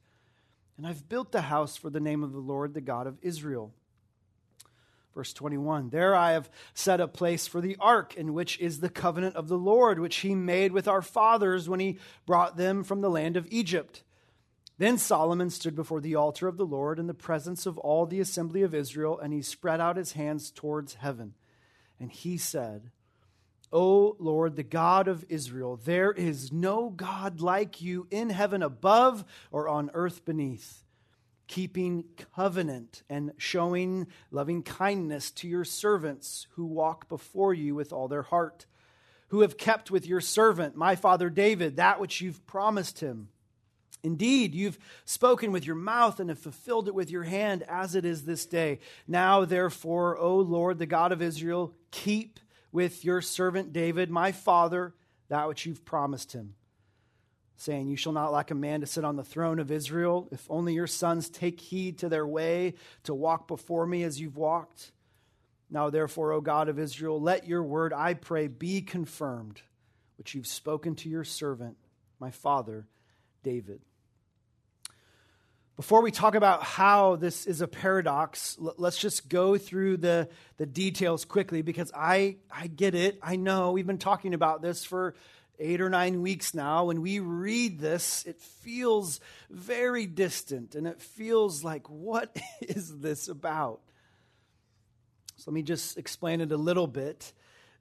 And 0.78 0.88
I've 0.88 1.08
built 1.08 1.32
the 1.32 1.42
house 1.42 1.78
for 1.78 1.92
the 1.92 2.00
name 2.00 2.24
of 2.24 2.32
the 2.32 2.40
Lord, 2.40 2.74
the 2.74 2.82
God 2.82 3.06
of 3.06 3.20
Israel. 3.22 3.72
Verse 5.18 5.34
21 5.34 5.90
There 5.90 6.16
I 6.16 6.34
have 6.34 6.48
set 6.76 7.02
a 7.02 7.08
place 7.08 7.48
for 7.48 7.60
the 7.60 7.76
ark, 7.80 8.14
in 8.16 8.36
which 8.36 8.60
is 8.60 8.82
the 8.82 8.88
covenant 8.88 9.36
of 9.36 9.48
the 9.48 9.58
Lord, 9.58 9.98
which 9.98 10.18
he 10.18 10.36
made 10.36 10.72
with 10.72 10.88
our 10.88 11.02
fathers 11.02 11.68
when 11.68 11.80
he 11.80 11.98
brought 12.28 12.56
them 12.56 12.84
from 12.84 13.02
the 13.02 13.10
land 13.10 13.36
of 13.36 13.48
Egypt. 13.50 14.04
Then 14.78 15.00
Solomon 15.00 15.50
stood 15.50 15.76
before 15.76 16.02
the 16.02 16.14
altar 16.14 16.48
of 16.48 16.58
the 16.58 16.68
Lord 16.68 17.00
in 17.00 17.08
the 17.08 17.16
presence 17.16 17.66
of 17.66 17.80
all 17.80 18.06
the 18.06 18.20
assembly 18.20 18.62
of 18.62 18.76
Israel, 18.76 19.18
and 19.18 19.34
he 19.34 19.42
spread 19.42 19.82
out 19.82 19.98
his 19.98 20.12
hands 20.12 20.52
towards 20.52 20.94
heaven. 20.94 21.34
And 22.00 22.12
he 22.12 22.38
said, 22.38 22.92
O 23.74 24.18
Lord, 24.20 24.56
the 24.56 24.62
God 24.62 25.08
of 25.08 25.26
Israel, 25.30 25.82
there 25.84 26.12
is 26.12 26.52
no 26.52 26.92
God 26.92 27.42
like 27.42 27.82
you 27.82 28.06
in 28.12 28.30
heaven 28.30 28.62
above 28.62 29.26
or 29.50 29.68
on 29.68 29.90
earth 29.96 30.26
beneath, 30.26 30.84
keeping 31.48 32.06
covenant 32.36 33.04
and 33.10 33.32
showing 33.38 34.08
loving 34.32 34.64
kindness 34.64 35.32
to 35.32 35.48
your 35.48 35.64
servants 35.64 36.48
who 36.52 36.66
walk 36.66 37.08
before 37.10 37.54
you 37.54 37.74
with 37.76 37.92
all 37.92 38.08
their 38.08 38.24
heart, 38.24 38.66
who 39.30 39.42
have 39.42 39.58
kept 39.58 39.92
with 39.92 40.06
your 40.06 40.22
servant, 40.22 40.76
my 40.76 40.96
father 40.96 41.30
David, 41.30 41.78
that 41.78 42.00
which 42.00 42.22
you've 42.22 42.46
promised 42.46 43.00
him. 43.00 43.30
Indeed, 44.04 44.54
you've 44.54 44.80
spoken 45.06 45.52
with 45.52 45.66
your 45.66 45.76
mouth 45.76 46.20
and 46.20 46.30
have 46.30 46.40
fulfilled 46.40 46.88
it 46.88 46.96
with 46.96 47.10
your 47.10 47.24
hand, 47.24 47.64
as 47.68 47.96
it 47.96 48.06
is 48.06 48.24
this 48.24 48.46
day. 48.46 48.80
Now, 49.08 49.44
therefore, 49.44 50.18
O 50.18 50.38
Lord, 50.38 50.80
the 50.80 50.86
God 50.86 51.12
of 51.12 51.22
Israel, 51.22 51.74
keep 51.92 52.40
with 52.72 53.04
your 53.04 53.22
servant 53.22 53.74
David, 53.74 54.10
my 54.10 54.32
father, 54.32 54.94
that 55.30 55.48
which 55.48 55.66
you've 55.66 55.84
promised 55.84 56.32
him, 56.34 56.56
saying, 57.58 57.90
You 57.90 57.98
shall 57.98 58.14
not 58.14 58.32
lack 58.32 58.52
a 58.52 58.56
man 58.56 58.82
to 58.82 58.88
sit 58.88 59.04
on 59.04 59.16
the 59.16 59.24
throne 59.24 59.60
of 59.60 59.72
Israel, 59.72 60.30
if 60.32 60.46
only 60.50 60.74
your 60.74 60.88
sons 60.88 61.30
take 61.30 61.60
heed 61.60 62.00
to 62.00 62.10
their 62.10 62.26
way 62.26 62.76
to 63.04 63.14
walk 63.14 63.48
before 63.48 63.86
me 63.86 64.04
as 64.04 64.22
you've 64.22 64.38
walked. 64.38 64.92
Now, 65.70 65.90
therefore, 65.90 66.32
O 66.32 66.40
God 66.40 66.70
of 66.70 66.80
Israel, 66.80 67.20
let 67.20 67.46
your 67.46 67.64
word, 67.64 67.92
I 67.92 68.14
pray, 68.14 68.48
be 68.48 68.82
confirmed, 68.82 69.62
which 70.18 70.34
you've 70.34 70.48
spoken 70.48 70.96
to 70.96 71.10
your 71.10 71.26
servant, 71.26 71.76
my 72.20 72.32
father, 72.32 72.88
David. 73.44 73.82
Before 75.76 76.02
we 76.02 76.10
talk 76.10 76.34
about 76.34 76.64
how 76.64 77.18
this 77.18 77.46
is 77.46 77.62
a 77.62 77.68
paradox, 77.68 78.58
let's 78.60 78.98
just 78.98 79.30
go 79.30 79.60
through 79.60 79.98
the, 79.98 80.28
the 80.58 80.66
details 80.66 81.24
quickly 81.24 81.62
because 81.62 81.92
I, 81.96 82.38
I 82.50 82.66
get 82.66 82.96
it. 82.96 83.20
I 83.22 83.36
know 83.36 83.74
we've 83.74 83.86
been 83.86 84.00
talking 84.00 84.34
about 84.34 84.64
this 84.64 84.86
for 84.86 85.14
eight 85.60 85.82
or 85.82 85.90
nine 85.90 86.22
weeks 86.22 86.54
now. 86.54 86.86
When 86.86 87.02
we 87.02 87.20
read 87.20 87.80
this, 87.80 88.24
it 88.26 88.42
feels 88.42 89.20
very 89.50 90.06
distant 90.06 90.76
and 90.76 90.88
it 90.88 91.02
feels 91.02 91.64
like, 91.64 91.90
what 91.90 92.36
is 92.62 93.00
this 93.00 93.28
about? 93.28 93.82
So 95.38 95.52
let 95.52 95.56
me 95.56 95.64
just 95.64 95.98
explain 95.98 96.42
it 96.42 96.52
a 96.52 96.58
little 96.58 96.88
bit. 96.88 97.32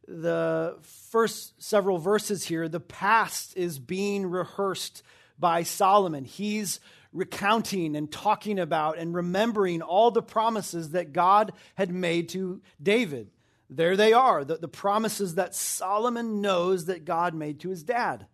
The 0.06 0.78
first 1.10 1.60
several 1.62 1.98
verses 1.98 2.44
here, 2.44 2.68
the 2.68 2.80
past 2.80 3.56
is 3.56 3.78
being 3.78 4.26
rehearsed 4.26 5.02
by 5.38 5.62
Solomon. 5.62 6.24
He's 6.24 6.80
recounting 7.12 7.96
and 7.96 8.12
talking 8.12 8.58
about 8.58 8.98
and 8.98 9.14
remembering 9.14 9.82
all 9.82 10.10
the 10.10 10.22
promises 10.22 10.90
that 10.90 11.12
God 11.12 11.52
had 11.74 11.90
made 11.90 12.28
to 12.30 12.60
David. 12.80 13.30
There 13.68 13.96
they 13.96 14.12
are, 14.12 14.44
the, 14.44 14.56
the 14.56 14.68
promises 14.68 15.34
that 15.34 15.54
Solomon 15.54 16.40
knows 16.40 16.86
that 16.86 17.04
God 17.04 17.34
made 17.34 17.60
to 17.60 17.70
his 17.70 17.82
dad, 17.82 18.26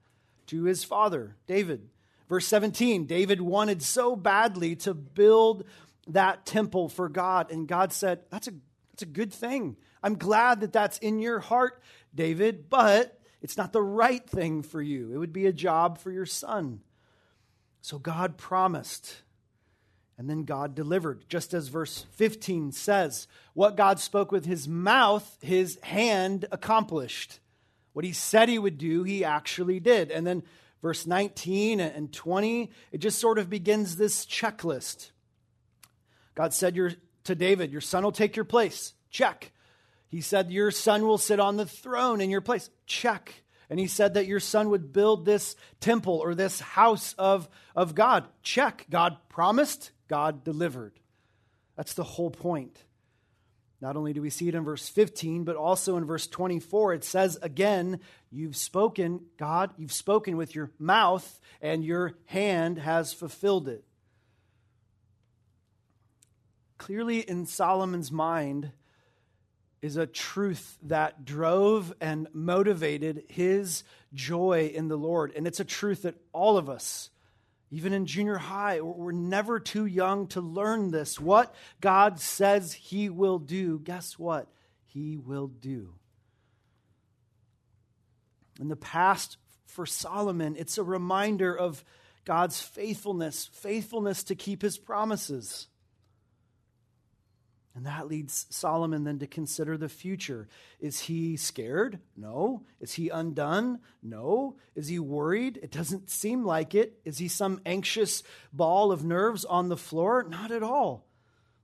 to 0.46 0.64
his 0.64 0.84
father, 0.84 1.36
David. 1.46 1.88
Verse 2.28 2.46
17 2.46 3.06
David 3.06 3.40
wanted 3.40 3.82
so 3.82 4.16
badly 4.16 4.76
to 4.76 4.94
build 4.94 5.64
that 6.08 6.44
temple 6.44 6.88
for 6.88 7.08
God, 7.08 7.50
and 7.50 7.68
God 7.68 7.92
said, 7.92 8.20
That's 8.30 8.48
a, 8.48 8.52
that's 8.90 9.02
a 9.02 9.06
good 9.06 9.32
thing. 9.32 9.76
I'm 10.02 10.16
glad 10.18 10.60
that 10.60 10.72
that's 10.72 10.98
in 10.98 11.18
your 11.18 11.38
heart, 11.38 11.82
David, 12.14 12.68
but 12.68 13.18
it's 13.40 13.56
not 13.56 13.72
the 13.72 13.82
right 13.82 14.28
thing 14.28 14.62
for 14.62 14.82
you. 14.82 15.12
It 15.12 15.18
would 15.18 15.32
be 15.32 15.46
a 15.46 15.52
job 15.52 15.98
for 15.98 16.10
your 16.10 16.26
son. 16.26 16.80
So 17.80 17.98
God 17.98 18.36
promised, 18.36 19.22
and 20.18 20.28
then 20.28 20.44
God 20.44 20.74
delivered. 20.74 21.24
Just 21.28 21.54
as 21.54 21.68
verse 21.68 22.06
15 22.12 22.72
says, 22.72 23.26
what 23.54 23.76
God 23.76 23.98
spoke 23.98 24.30
with 24.30 24.44
his 24.44 24.68
mouth, 24.68 25.38
his 25.40 25.78
hand 25.82 26.46
accomplished. 26.52 27.40
What 27.92 28.04
he 28.04 28.12
said 28.12 28.48
he 28.48 28.58
would 28.58 28.78
do, 28.78 29.02
he 29.02 29.24
actually 29.24 29.80
did. 29.80 30.10
And 30.10 30.26
then 30.26 30.42
verse 30.80 31.06
19 31.06 31.80
and 31.80 32.12
20, 32.12 32.70
it 32.90 32.98
just 32.98 33.18
sort 33.18 33.38
of 33.38 33.50
begins 33.50 33.96
this 33.96 34.24
checklist. 34.26 35.10
God 36.34 36.54
said 36.54 36.76
to 37.24 37.34
David, 37.34 37.70
Your 37.70 37.80
son 37.80 38.04
will 38.04 38.12
take 38.12 38.36
your 38.36 38.44
place. 38.44 38.94
Check. 39.10 39.52
He 40.08 40.20
said, 40.20 40.50
Your 40.50 40.70
son 40.70 41.06
will 41.06 41.18
sit 41.18 41.40
on 41.40 41.56
the 41.56 41.66
throne 41.66 42.20
in 42.20 42.30
your 42.30 42.40
place. 42.40 42.70
Check. 42.86 43.42
And 43.72 43.80
he 43.80 43.86
said 43.86 44.14
that 44.14 44.26
your 44.26 44.40
son 44.40 44.68
would 44.68 44.92
build 44.92 45.24
this 45.24 45.56
temple 45.80 46.18
or 46.18 46.34
this 46.34 46.60
house 46.60 47.14
of, 47.16 47.48
of 47.74 47.94
God. 47.94 48.26
Check. 48.42 48.84
God 48.90 49.16
promised, 49.30 49.92
God 50.12 50.44
delivered. 50.44 50.92
That's 51.74 51.94
the 51.94 52.04
whole 52.04 52.30
point. 52.30 52.84
Not 53.80 53.96
only 53.96 54.12
do 54.12 54.20
we 54.20 54.28
see 54.28 54.46
it 54.46 54.54
in 54.54 54.62
verse 54.62 54.86
15, 54.86 55.44
but 55.44 55.56
also 55.56 55.96
in 55.96 56.04
verse 56.04 56.26
24, 56.26 56.92
it 56.92 57.02
says 57.02 57.38
again, 57.40 57.98
You've 58.30 58.54
spoken, 58.54 59.22
God, 59.38 59.70
you've 59.78 59.90
spoken 59.90 60.36
with 60.36 60.54
your 60.54 60.70
mouth, 60.78 61.40
and 61.62 61.82
your 61.82 62.12
hand 62.26 62.76
has 62.76 63.14
fulfilled 63.14 63.68
it. 63.68 63.84
Clearly, 66.76 67.20
in 67.20 67.46
Solomon's 67.46 68.12
mind, 68.12 68.70
is 69.80 69.96
a 69.96 70.06
truth 70.06 70.76
that 70.82 71.24
drove 71.24 71.94
and 72.02 72.28
motivated 72.34 73.24
his 73.28 73.82
joy 74.12 74.70
in 74.74 74.88
the 74.88 74.98
Lord. 74.98 75.32
And 75.34 75.46
it's 75.46 75.60
a 75.60 75.64
truth 75.64 76.02
that 76.02 76.16
all 76.34 76.58
of 76.58 76.68
us, 76.68 77.08
even 77.72 77.94
in 77.94 78.04
junior 78.04 78.36
high, 78.36 78.82
we're 78.82 79.12
never 79.12 79.58
too 79.58 79.86
young 79.86 80.26
to 80.28 80.42
learn 80.42 80.90
this. 80.90 81.18
What 81.18 81.54
God 81.80 82.20
says 82.20 82.74
he 82.74 83.08
will 83.08 83.38
do, 83.38 83.80
guess 83.82 84.18
what? 84.18 84.46
He 84.84 85.16
will 85.16 85.46
do. 85.46 85.94
In 88.60 88.68
the 88.68 88.76
past, 88.76 89.38
for 89.64 89.86
Solomon, 89.86 90.54
it's 90.58 90.76
a 90.76 90.84
reminder 90.84 91.56
of 91.56 91.82
God's 92.26 92.60
faithfulness, 92.60 93.48
faithfulness 93.54 94.22
to 94.24 94.34
keep 94.34 94.60
his 94.60 94.76
promises. 94.76 95.66
And 97.74 97.86
that 97.86 98.06
leads 98.06 98.46
Solomon 98.50 99.04
then 99.04 99.18
to 99.20 99.26
consider 99.26 99.78
the 99.78 99.88
future. 99.88 100.46
Is 100.78 101.00
he 101.00 101.36
scared? 101.36 102.00
No. 102.16 102.64
Is 102.80 102.92
he 102.92 103.08
undone? 103.08 103.78
No. 104.02 104.56
Is 104.74 104.88
he 104.88 104.98
worried? 104.98 105.58
It 105.62 105.70
doesn't 105.70 106.10
seem 106.10 106.44
like 106.44 106.74
it. 106.74 107.00
Is 107.06 107.16
he 107.16 107.28
some 107.28 107.60
anxious 107.64 108.22
ball 108.52 108.92
of 108.92 109.04
nerves 109.04 109.46
on 109.46 109.70
the 109.70 109.76
floor? 109.76 110.22
Not 110.28 110.50
at 110.50 110.62
all. 110.62 111.06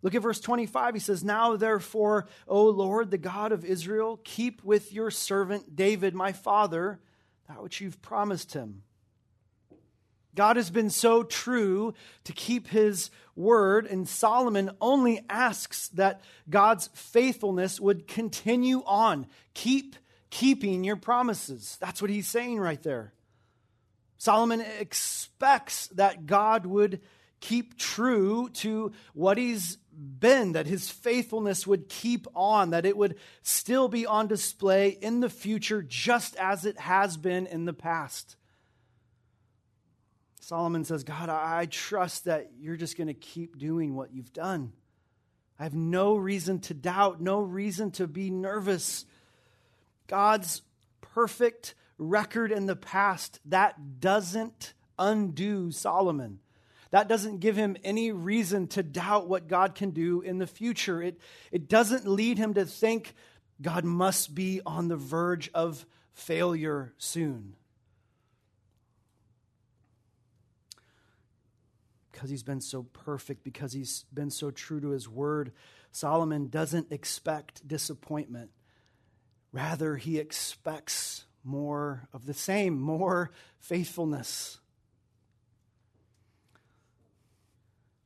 Look 0.01 0.15
at 0.15 0.23
verse 0.23 0.41
25. 0.41 0.95
He 0.95 1.01
says, 1.01 1.23
Now 1.23 1.57
therefore, 1.57 2.27
O 2.47 2.65
Lord, 2.65 3.11
the 3.11 3.19
God 3.19 3.53
of 3.53 3.65
Israel, 3.65 4.19
keep 4.25 4.65
with 4.65 4.93
your 4.93 5.11
servant 5.11 5.77
David, 5.77 6.15
my 6.15 6.33
father, 6.33 7.01
that 7.49 7.63
which 7.63 7.83
you've 7.83 8.01
promised 8.01 8.55
him. 8.55 8.83
God 10.39 10.55
has 10.55 10.71
been 10.71 10.89
so 10.89 11.25
true 11.25 11.95
to 12.23 12.33
keep 12.33 12.69
his 12.69 13.11
word, 13.35 13.87
and 13.87 14.09
Solomon 14.09 14.71
only 14.81 15.25
asks 15.29 15.89
that 15.89 16.21
God's 16.49 16.91
faithfulness 16.95 17.81
would 17.81 18.07
continue 18.07 18.85
on. 18.87 19.27
Keep 19.55 19.97
keeping 20.31 20.85
your 20.85 20.95
promises. 20.95 21.77
That's 21.81 22.01
what 22.01 22.13
he's 22.13 22.29
saying 22.29 22.61
right 22.61 22.81
there. 22.85 23.13
Solomon 24.17 24.61
expects 24.61 25.89
that 25.89 26.27
God 26.27 26.67
would 26.67 27.01
keep 27.41 27.77
true 27.77 28.49
to 28.51 28.93
what 29.15 29.39
he's 29.39 29.77
been, 29.93 30.53
that 30.53 30.69
his 30.69 30.89
faithfulness 30.89 31.67
would 31.67 31.89
keep 31.89 32.29
on, 32.37 32.71
that 32.71 32.87
it 32.87 32.97
would 32.97 33.17
still 33.43 33.89
be 33.89 34.07
on 34.07 34.29
display 34.29 34.91
in 34.91 35.19
the 35.19 35.31
future 35.31 35.83
just 35.83 36.37
as 36.37 36.65
it 36.65 36.79
has 36.79 37.17
been 37.17 37.49
in 37.49 37.65
the 37.65 37.73
past. 37.73 38.37
Solomon 40.49 40.83
says, 40.83 41.05
God, 41.05 41.29
I 41.29 41.67
trust 41.67 42.25
that 42.25 42.53
you're 42.59 42.79
just 42.79 42.97
going 42.97 43.09
to 43.09 43.13
keep 43.13 43.59
doing 43.59 43.95
what 43.95 44.15
you've 44.15 44.33
done. 44.33 44.73
I 45.61 45.65
have 45.65 45.75
no 45.75 46.17
reason 46.17 46.61
to 46.61 46.73
doubt, 46.73 47.21
no 47.21 47.41
reason 47.41 47.91
to 47.93 48.07
be 48.07 48.31
nervous. 48.31 49.05
God's 50.07 50.63
perfect 51.03 51.75
record 51.99 52.51
in 52.51 52.65
the 52.65 52.77
past, 52.77 53.41
that 53.45 54.01
doesn't 54.01 54.73
undo 54.99 55.71
Solomon. 55.71 56.39
That 56.93 57.09
doesn't 57.09 57.41
give 57.41 57.57
him 57.57 57.77
any 57.85 58.11
reason 58.11 58.69
to 58.69 58.83
doubt 58.83 59.29
what 59.29 59.49
God 59.49 59.75
can 59.75 59.91
do 59.91 60.23
in 60.23 60.39
the 60.39 60.47
future. 60.47 61.03
It, 61.03 61.21
it 61.53 61.69
doesn't 61.69 62.07
lead 62.07 62.39
him 62.39 62.55
to 62.55 62.65
think 62.65 63.15
God 63.61 63.85
must 63.85 64.35
be 64.35 64.63
on 64.65 64.89
the 64.89 64.97
verge 64.97 65.51
of 65.53 65.85
failure 66.15 66.95
soon. 66.97 67.58
Because 72.19 72.31
he's 72.31 72.43
been 72.43 72.61
so 72.61 72.83
perfect, 72.83 73.45
because 73.45 73.73
he's 73.73 74.05
been 74.13 74.29
so 74.31 74.51
true 74.51 74.81
to 74.81 74.89
his 74.89 75.09
word, 75.09 75.53
Solomon 75.93 76.49
doesn't 76.49 76.91
expect 76.91 77.67
disappointment. 77.69 78.51
Rather, 79.53 79.95
he 79.95 80.19
expects 80.19 81.27
more 81.45 82.09
of 82.13 82.27
the 82.27 82.35
same, 82.35 82.81
more 82.81 83.31
faithfulness. 83.61 84.59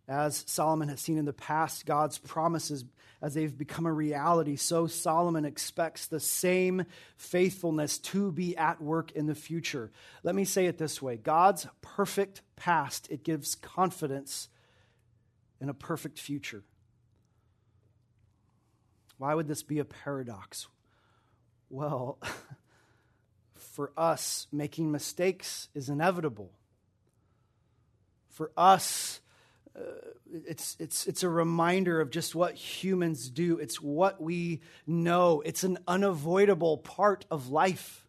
As 0.06 0.44
Solomon 0.46 0.90
has 0.90 1.00
seen 1.00 1.16
in 1.16 1.24
the 1.24 1.32
past, 1.32 1.86
God's 1.86 2.18
promises, 2.18 2.84
as 3.22 3.34
they've 3.34 3.56
become 3.56 3.86
a 3.86 3.92
reality, 3.92 4.56
so 4.56 4.88
Solomon 4.88 5.44
expects 5.44 6.06
the 6.06 6.18
same 6.18 6.84
faithfulness 7.16 7.98
to 7.98 8.32
be 8.32 8.56
at 8.56 8.82
work 8.82 9.12
in 9.12 9.26
the 9.26 9.34
future. 9.36 9.92
Let 10.24 10.34
me 10.34 10.44
say 10.44 10.66
it 10.66 10.76
this 10.76 11.00
way 11.00 11.16
God's 11.16 11.68
perfect 11.80 12.42
past, 12.56 13.08
it 13.10 13.22
gives 13.22 13.54
confidence 13.54 14.48
in 15.60 15.68
a 15.68 15.74
perfect 15.74 16.18
future. 16.18 16.64
Why 19.18 19.34
would 19.34 19.46
this 19.46 19.62
be 19.62 19.78
a 19.78 19.84
paradox? 19.84 20.66
Well, 21.70 22.18
for 23.54 23.92
us, 23.96 24.48
making 24.50 24.90
mistakes 24.90 25.68
is 25.74 25.88
inevitable. 25.88 26.50
For 28.30 28.50
us, 28.56 29.20
uh, 29.76 29.80
it's, 30.46 30.76
it's, 30.78 31.06
it's 31.06 31.22
a 31.22 31.28
reminder 31.28 32.00
of 32.00 32.10
just 32.10 32.34
what 32.34 32.54
humans 32.54 33.30
do. 33.30 33.58
It's 33.58 33.80
what 33.80 34.20
we 34.20 34.60
know. 34.86 35.42
It's 35.44 35.64
an 35.64 35.78
unavoidable 35.88 36.78
part 36.78 37.24
of 37.30 37.48
life. 37.48 38.06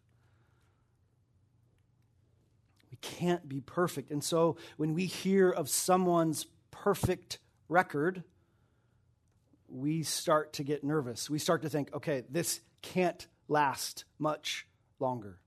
We 2.90 2.98
can't 3.00 3.48
be 3.48 3.60
perfect. 3.60 4.10
And 4.10 4.22
so 4.22 4.56
when 4.76 4.94
we 4.94 5.06
hear 5.06 5.50
of 5.50 5.68
someone's 5.68 6.46
perfect 6.70 7.38
record, 7.68 8.24
we 9.68 10.02
start 10.02 10.52
to 10.54 10.64
get 10.64 10.84
nervous. 10.84 11.30
We 11.30 11.38
start 11.38 11.62
to 11.62 11.70
think, 11.70 11.94
okay, 11.94 12.24
this 12.28 12.60
can't 12.82 13.26
last 13.48 14.04
much 14.18 14.66
longer. 15.00 15.38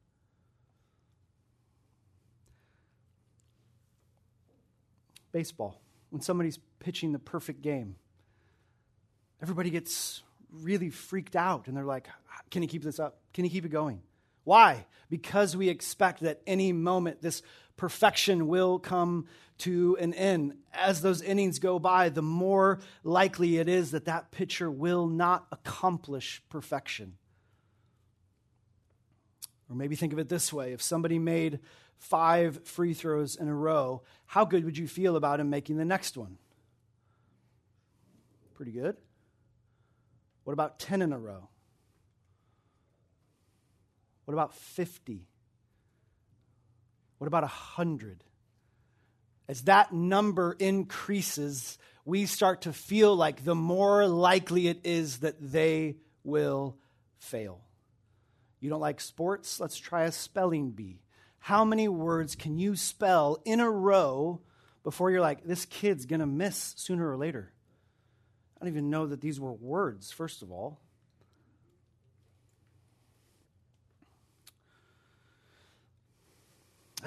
Baseball 5.31 5.79
when 6.09 6.21
somebody's 6.21 6.59
pitching 6.79 7.11
the 7.11 7.19
perfect 7.19 7.61
game. 7.61 7.95
Everybody 9.41 9.69
gets 9.69 10.23
really 10.51 10.89
freaked 10.89 11.35
out 11.35 11.67
and 11.67 11.75
they're 11.75 11.85
like, 11.85 12.07
Can 12.49 12.61
he 12.61 12.67
keep 12.67 12.83
this 12.83 12.99
up? 12.99 13.19
Can 13.33 13.43
he 13.43 13.49
keep 13.49 13.65
it 13.65 13.69
going? 13.69 14.01
Why? 14.43 14.85
Because 15.09 15.57
we 15.57 15.69
expect 15.69 16.21
that 16.21 16.41
any 16.47 16.71
moment 16.71 17.21
this 17.21 17.41
perfection 17.75 18.47
will 18.47 18.79
come 18.79 19.27
to 19.59 19.97
an 19.99 20.13
end. 20.13 20.55
As 20.73 21.01
those 21.01 21.21
innings 21.21 21.59
go 21.59 21.79
by, 21.79 22.09
the 22.09 22.21
more 22.21 22.79
likely 23.03 23.57
it 23.57 23.67
is 23.67 23.91
that 23.91 24.05
that 24.05 24.31
pitcher 24.31 24.71
will 24.71 25.07
not 25.07 25.47
accomplish 25.51 26.41
perfection. 26.49 27.17
Or 29.69 29.75
maybe 29.75 29.95
think 29.95 30.13
of 30.13 30.19
it 30.19 30.29
this 30.29 30.53
way 30.53 30.73
if 30.73 30.81
somebody 30.81 31.19
made 31.19 31.59
five 31.97 32.65
free 32.65 32.93
throws 32.93 33.35
in 33.35 33.47
a 33.47 33.55
row, 33.55 34.03
how 34.25 34.45
good 34.45 34.65
would 34.65 34.77
you 34.77 34.87
feel 34.87 35.15
about 35.15 35.39
him 35.39 35.49
making 35.49 35.77
the 35.77 35.85
next 35.85 36.17
one? 36.17 36.37
Pretty 38.55 38.71
good. 38.71 38.97
What 40.43 40.53
about 40.53 40.79
10 40.79 41.01
in 41.01 41.13
a 41.13 41.19
row? 41.19 41.49
What 44.25 44.33
about 44.33 44.53
50? 44.53 45.27
What 47.17 47.27
about 47.27 47.43
100? 47.43 48.23
As 49.47 49.63
that 49.63 49.93
number 49.93 50.55
increases, 50.59 51.77
we 52.05 52.25
start 52.25 52.63
to 52.63 52.73
feel 52.73 53.15
like 53.15 53.43
the 53.43 53.55
more 53.55 54.07
likely 54.07 54.67
it 54.67 54.81
is 54.83 55.19
that 55.19 55.35
they 55.39 55.97
will 56.23 56.77
fail. 57.19 57.61
You 58.59 58.69
don't 58.69 58.81
like 58.81 58.99
sports? 58.99 59.59
Let's 59.59 59.77
try 59.77 60.03
a 60.03 60.11
spelling 60.11 60.71
bee 60.71 61.01
how 61.39 61.63
many 61.63 61.87
words 61.87 62.35
can 62.35 62.57
you 62.57 62.75
spell 62.75 63.39
in 63.45 63.59
a 63.59 63.69
row 63.69 64.41
before 64.83 65.11
you're 65.11 65.21
like, 65.21 65.43
this 65.43 65.65
kid's 65.65 66.05
going 66.05 66.19
to 66.19 66.25
miss 66.25 66.73
sooner 66.77 67.09
or 67.09 67.17
later? 67.17 67.51
I 68.55 68.65
don't 68.65 68.73
even 68.73 68.89
know 68.89 69.05
that 69.07 69.21
these 69.21 69.39
were 69.39 69.53
words, 69.53 70.11
first 70.11 70.41
of 70.41 70.51
all. 70.51 70.81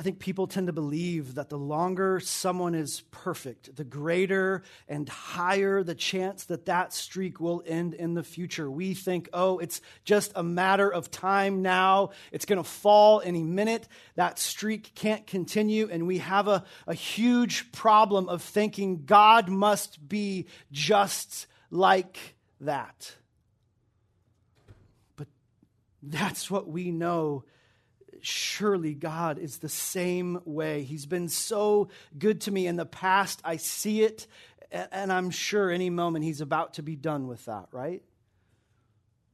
I 0.01 0.03
think 0.03 0.19
people 0.19 0.47
tend 0.47 0.69
to 0.69 0.73
believe 0.73 1.35
that 1.35 1.51
the 1.51 1.59
longer 1.59 2.21
someone 2.21 2.75
is 2.75 3.03
perfect, 3.11 3.77
the 3.77 3.85
greater 3.85 4.63
and 4.89 5.07
higher 5.07 5.83
the 5.83 5.95
chance 5.95 6.45
that 6.45 6.65
that 6.65 6.95
streak 6.95 7.39
will 7.39 7.63
end 7.67 7.93
in 7.93 8.15
the 8.15 8.23
future. 8.23 8.71
We 8.71 8.95
think, 8.95 9.29
oh, 9.35 9.59
it's 9.59 9.83
just 10.07 10.33
a 10.35 10.43
matter 10.43 10.91
of 10.91 11.11
time 11.11 11.61
now. 11.61 12.13
It's 12.33 12.47
going 12.47 12.57
to 12.57 12.65
fall 12.65 13.21
any 13.23 13.43
minute. 13.43 13.89
That 14.15 14.39
streak 14.39 14.95
can't 14.95 15.27
continue. 15.27 15.91
And 15.93 16.07
we 16.07 16.17
have 16.17 16.49
a, 16.49 16.65
a 16.87 16.95
huge 16.95 17.71
problem 17.71 18.27
of 18.31 18.41
thinking 18.41 19.05
God 19.05 19.51
must 19.51 20.09
be 20.09 20.47
just 20.73 21.47
like 21.71 22.37
that. 22.63 23.17
But 25.17 25.29
that's 26.03 26.51
what 26.51 26.69
we 26.69 26.91
know 26.91 27.45
surely 28.25 28.95
God 28.95 29.39
is 29.39 29.59
the 29.59 29.69
same 29.69 30.41
way. 30.45 30.83
He's 30.83 31.07
been 31.07 31.29
so 31.29 31.89
good 32.19 32.43
to 32.43 32.51
me 32.51 32.67
in 32.67 32.77
the 32.77 32.87
past. 32.87 33.41
I 33.45 33.57
see 33.57 34.03
it, 34.03 34.27
and 34.71 35.13
I'm 35.13 35.31
sure 35.31 35.71
any 35.71 35.91
moment 35.91 36.25
He's 36.25 36.41
about 36.41 36.75
to 36.75 36.83
be 36.83 36.97
done 36.97 37.27
with 37.27 37.45
that, 37.47 37.67
right? 37.73 38.03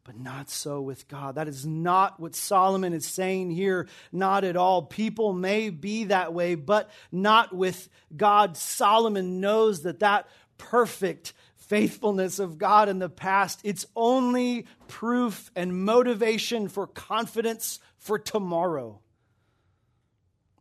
But 0.05 0.18
not 0.18 0.51
so 0.51 0.81
with 0.81 1.09
God. 1.09 1.35
That 1.35 1.49
is 1.49 1.66
not 1.66 2.20
what 2.20 2.37
Solomon 2.37 2.92
is 2.92 3.05
saying 3.05 3.51
here. 3.51 3.88
Not 4.12 4.44
at 4.44 4.57
all. 4.57 4.83
People 4.83 5.33
may 5.33 5.70
be 5.70 6.05
that 6.05 6.33
way, 6.33 6.55
but 6.55 6.90
not 7.11 7.53
with 7.55 7.88
God. 8.16 8.57
Solomon 8.57 9.40
knows 9.40 9.83
that 9.83 9.99
that 9.99 10.29
perfect 10.59 11.33
faithfulness 11.66 12.38
of 12.38 12.59
God 12.59 12.88
in 12.88 12.98
the 12.98 13.09
past, 13.09 13.61
it's 13.64 13.87
only 13.94 14.66
proof 14.88 15.50
and 15.57 15.85
motivation 15.85 16.68
for 16.68 16.87
confidence 16.87 17.81
for 17.98 18.18
tomorrow. 18.18 19.00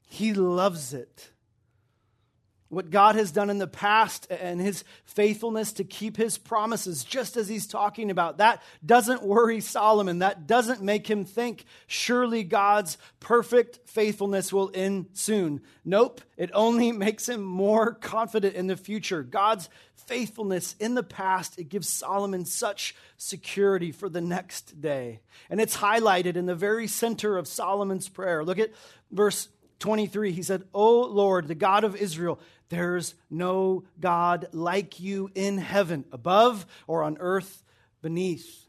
He 0.08 0.34
loves 0.34 0.94
it. 0.94 1.32
What 2.70 2.90
God 2.90 3.16
has 3.16 3.32
done 3.32 3.52
in 3.52 3.60
the 3.60 3.68
past 3.68 4.26
and 4.32 4.60
his 4.60 4.84
faithfulness 5.04 5.72
to 5.74 5.84
keep 5.84 6.18
his 6.18 6.40
promises, 6.40 7.04
just 7.04 7.38
as 7.38 7.48
he's 7.48 7.68
talking 7.68 8.10
about, 8.10 8.40
that 8.40 8.64
doesn't 8.84 9.22
worry 9.22 9.62
Solomon. 9.62 10.20
That 10.20 10.48
doesn't 10.48 10.82
make 10.82 11.08
him 11.08 11.26
think, 11.26 11.66
surely 11.86 12.44
God's 12.44 12.98
perfect 13.20 13.88
faithfulness 13.88 14.52
will 14.52 14.72
end 14.74 15.08
soon. 15.14 15.62
Nope, 15.84 16.22
it 16.38 16.50
only 16.54 16.92
makes 17.06 17.30
him 17.30 17.44
more 17.44 17.94
confident 17.94 18.56
in 18.56 18.66
the 18.66 18.78
future. 18.78 19.22
God's 19.22 19.70
faithfulness 19.96 20.76
in 20.80 20.96
the 20.96 21.04
past, 21.04 21.60
it 21.60 21.70
gives 21.70 21.88
Solomon 21.88 22.46
such 22.46 22.96
security 23.18 23.92
for 23.92 24.10
the 24.10 24.22
next 24.22 24.82
day. 24.82 25.20
And 25.50 25.62
it's 25.62 25.78
highlighted 25.78 26.36
in 26.36 26.46
the 26.46 26.56
very 26.56 26.88
center 26.88 27.38
of 27.38 27.48
Solomon's 27.48 28.10
prayer. 28.10 28.44
Look 28.44 28.60
at 28.60 28.72
verse 29.12 29.50
23, 29.80 30.32
he 30.32 30.44
said, 30.44 30.64
O 30.74 31.02
Lord, 31.02 31.48
the 31.48 31.56
God 31.56 31.84
of 31.84 31.96
Israel, 31.96 32.40
there's 32.70 33.16
no 33.30 33.84
God 34.00 34.48
like 34.52 35.00
you 35.00 35.30
in 35.36 35.58
heaven, 35.58 36.06
above 36.12 36.66
or 36.88 37.04
on 37.04 37.18
earth 37.20 37.64
beneath. 38.02 38.66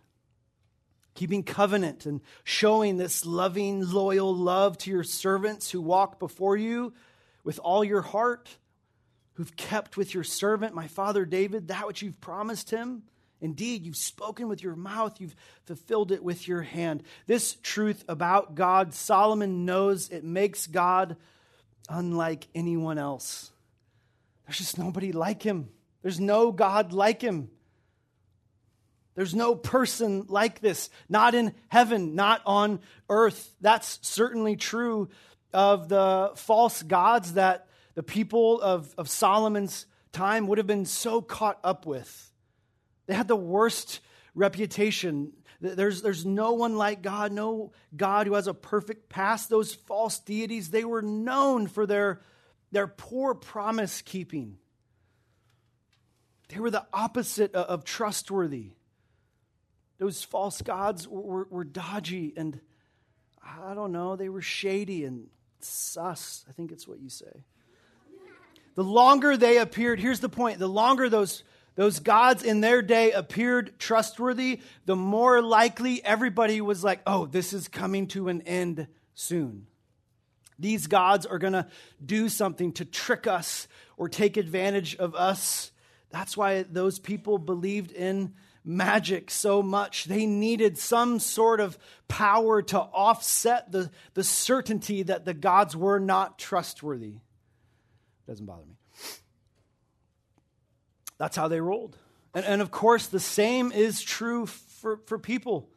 Keeping 1.14 1.42
covenant 1.42 2.04
and 2.04 2.20
showing 2.44 2.98
this 2.98 3.24
loving, 3.24 3.88
loyal 3.88 4.34
love 4.34 4.76
to 4.78 4.90
your 4.90 5.04
servants 5.04 5.70
who 5.70 5.80
walk 5.80 6.18
before 6.18 6.56
you 6.56 6.92
with 7.42 7.58
all 7.60 7.82
your 7.82 8.02
heart, 8.02 8.58
who've 9.34 9.56
kept 9.56 9.96
with 9.96 10.12
your 10.12 10.24
servant, 10.24 10.74
my 10.74 10.88
father 10.88 11.24
David, 11.24 11.68
that 11.68 11.86
which 11.86 12.02
you've 12.02 12.20
promised 12.20 12.70
him. 12.70 13.02
Indeed, 13.40 13.84
you've 13.84 13.96
spoken 13.96 14.48
with 14.48 14.62
your 14.62 14.76
mouth, 14.76 15.20
you've 15.20 15.36
fulfilled 15.64 16.10
it 16.10 16.22
with 16.22 16.48
your 16.48 16.62
hand. 16.62 17.02
This 17.26 17.56
truth 17.62 18.04
about 18.08 18.54
God, 18.54 18.94
Solomon 18.94 19.64
knows 19.64 20.08
it 20.08 20.24
makes 20.24 20.66
God 20.66 21.16
unlike 21.88 22.46
anyone 22.54 22.98
else. 22.98 23.52
There's 24.46 24.58
just 24.58 24.78
nobody 24.78 25.12
like 25.12 25.42
him. 25.42 25.68
There's 26.02 26.20
no 26.20 26.52
God 26.52 26.92
like 26.92 27.20
him. 27.20 27.50
There's 29.16 29.34
no 29.34 29.54
person 29.54 30.26
like 30.28 30.60
this, 30.60 30.90
not 31.08 31.34
in 31.34 31.54
heaven, 31.68 32.14
not 32.14 32.42
on 32.44 32.80
earth. 33.08 33.54
That's 33.60 33.98
certainly 34.02 34.56
true 34.56 35.08
of 35.54 35.88
the 35.88 36.32
false 36.36 36.82
gods 36.82 37.32
that 37.34 37.66
the 37.94 38.02
people 38.02 38.60
of, 38.60 38.94
of 38.98 39.08
Solomon's 39.08 39.86
time 40.12 40.46
would 40.46 40.58
have 40.58 40.66
been 40.66 40.84
so 40.84 41.22
caught 41.22 41.58
up 41.64 41.86
with. 41.86 42.30
They 43.06 43.14
had 43.14 43.26
the 43.26 43.36
worst 43.36 44.00
reputation. 44.34 45.32
There's, 45.62 46.02
there's 46.02 46.26
no 46.26 46.52
one 46.52 46.76
like 46.76 47.00
God, 47.00 47.32
no 47.32 47.72
God 47.96 48.26
who 48.26 48.34
has 48.34 48.46
a 48.46 48.54
perfect 48.54 49.08
past. 49.08 49.48
Those 49.48 49.74
false 49.74 50.18
deities, 50.18 50.70
they 50.70 50.84
were 50.84 51.02
known 51.02 51.68
for 51.68 51.86
their, 51.86 52.20
their 52.76 52.86
poor 52.86 53.34
promise 53.34 54.02
keeping. 54.02 54.58
They 56.50 56.60
were 56.60 56.70
the 56.70 56.84
opposite 56.92 57.54
of 57.54 57.84
trustworthy. 57.84 58.72
Those 59.96 60.22
false 60.22 60.60
gods 60.60 61.08
were, 61.08 61.46
were 61.48 61.64
dodgy 61.64 62.34
and, 62.36 62.60
I 63.42 63.72
don't 63.72 63.92
know, 63.92 64.14
they 64.14 64.28
were 64.28 64.42
shady 64.42 65.04
and 65.04 65.28
sus. 65.60 66.44
I 66.50 66.52
think 66.52 66.70
it's 66.70 66.86
what 66.86 67.00
you 67.00 67.08
say. 67.08 67.44
The 68.74 68.84
longer 68.84 69.38
they 69.38 69.56
appeared, 69.56 69.98
here's 69.98 70.20
the 70.20 70.28
point 70.28 70.58
the 70.58 70.68
longer 70.68 71.08
those 71.08 71.44
those 71.76 72.00
gods 72.00 72.42
in 72.42 72.60
their 72.60 72.82
day 72.82 73.12
appeared 73.12 73.78
trustworthy, 73.78 74.60
the 74.84 74.96
more 74.96 75.40
likely 75.40 76.04
everybody 76.04 76.60
was 76.60 76.84
like, 76.84 77.00
oh, 77.06 77.24
this 77.24 77.54
is 77.54 77.68
coming 77.68 78.06
to 78.08 78.28
an 78.28 78.42
end 78.42 78.86
soon. 79.14 79.66
These 80.58 80.86
gods 80.86 81.26
are 81.26 81.38
going 81.38 81.52
to 81.52 81.66
do 82.04 82.28
something 82.28 82.72
to 82.72 82.84
trick 82.84 83.26
us 83.26 83.68
or 83.96 84.08
take 84.08 84.36
advantage 84.36 84.96
of 84.96 85.14
us. 85.14 85.70
That's 86.10 86.36
why 86.36 86.62
those 86.62 86.98
people 86.98 87.38
believed 87.38 87.92
in 87.92 88.34
magic 88.64 89.30
so 89.30 89.62
much. 89.62 90.04
They 90.04 90.26
needed 90.26 90.76
some 90.78 91.20
sort 91.20 91.60
of 91.60 91.78
power 92.08 92.62
to 92.62 92.80
offset 92.80 93.70
the, 93.70 93.90
the 94.14 94.24
certainty 94.24 95.02
that 95.04 95.24
the 95.24 95.34
gods 95.34 95.76
were 95.76 96.00
not 96.00 96.38
trustworthy. 96.38 97.14
Doesn't 98.26 98.46
bother 98.46 98.64
me. 98.64 98.74
That's 101.18 101.36
how 101.36 101.48
they 101.48 101.60
rolled. 101.60 101.96
And, 102.34 102.44
and 102.44 102.60
of 102.60 102.70
course, 102.70 103.06
the 103.06 103.20
same 103.20 103.72
is 103.72 104.02
true 104.02 104.46
for, 104.46 104.98
for 105.06 105.18
people. 105.18 105.70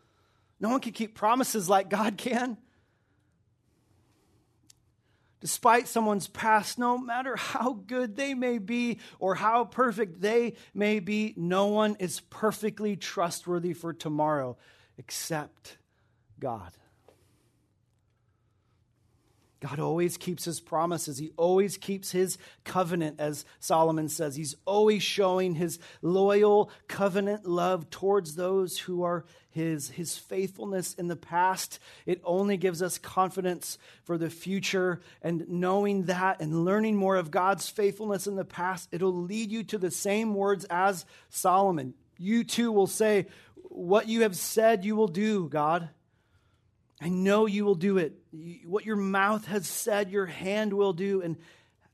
No 0.59 0.69
one 0.69 0.81
can 0.81 0.91
keep 0.91 1.15
promises 1.15 1.69
like 1.69 1.89
God 1.89 2.17
can. 2.17 2.57
Despite 5.41 5.87
someone's 5.87 6.27
past, 6.27 6.77
no 6.77 6.97
matter 6.97 7.35
how 7.35 7.73
good 7.87 8.15
they 8.15 8.33
may 8.33 8.57
be 8.57 8.99
or 9.19 9.35
how 9.35 9.65
perfect 9.65 10.21
they 10.21 10.55
may 10.73 10.99
be, 10.99 11.33
no 11.37 11.67
one 11.67 11.95
is 11.99 12.19
perfectly 12.19 12.97
trustworthy 12.97 13.73
for 13.73 13.93
tomorrow 13.93 14.57
except 14.97 15.77
God. 16.39 16.71
God 19.61 19.79
always 19.79 20.15
keeps 20.15 20.45
his 20.45 20.61
promises. 20.61 21.17
He 21.17 21.31
always 21.35 21.75
keeps 21.75 22.11
his 22.11 22.37
covenant, 22.63 23.19
as 23.19 23.43
Solomon 23.59 24.07
says. 24.07 24.37
He's 24.37 24.55
always 24.65 25.03
showing 25.03 25.55
his 25.55 25.79
loyal 26.01 26.71
covenant 26.87 27.45
love 27.45 27.89
towards 27.89 28.35
those 28.35 28.77
who 28.79 29.03
are 29.03 29.25
his. 29.49 29.89
His 29.89 30.17
faithfulness 30.17 30.93
in 30.93 31.09
the 31.09 31.17
past, 31.17 31.79
it 32.05 32.21
only 32.23 32.55
gives 32.55 32.81
us 32.81 32.97
confidence 32.97 33.77
for 34.03 34.17
the 34.17 34.29
future. 34.29 35.01
And 35.21 35.49
knowing 35.49 36.03
that 36.03 36.39
and 36.39 36.63
learning 36.63 36.95
more 36.95 37.17
of 37.17 37.29
God's 37.29 37.67
faithfulness 37.67 38.27
in 38.27 38.37
the 38.37 38.45
past, 38.45 38.87
it'll 38.93 39.13
lead 39.13 39.51
you 39.51 39.63
to 39.65 39.77
the 39.77 39.91
same 39.91 40.35
words 40.35 40.65
as 40.69 41.05
Solomon. 41.29 41.95
You 42.17 42.45
too 42.45 42.71
will 42.71 42.87
say, 42.87 43.27
What 43.63 44.07
you 44.07 44.21
have 44.21 44.37
said, 44.37 44.85
you 44.85 44.95
will 44.95 45.07
do, 45.09 45.49
God. 45.49 45.89
I 47.01 47.09
know 47.09 47.45
you 47.45 47.63
will 47.65 47.75
do 47.75 47.97
it. 47.97 48.13
What 48.65 48.85
your 48.85 48.97
mouth 48.97 49.45
has 49.45 49.67
said, 49.67 50.11
your 50.11 50.25
hand 50.25 50.73
will 50.73 50.93
do. 50.93 51.21
And 51.21 51.37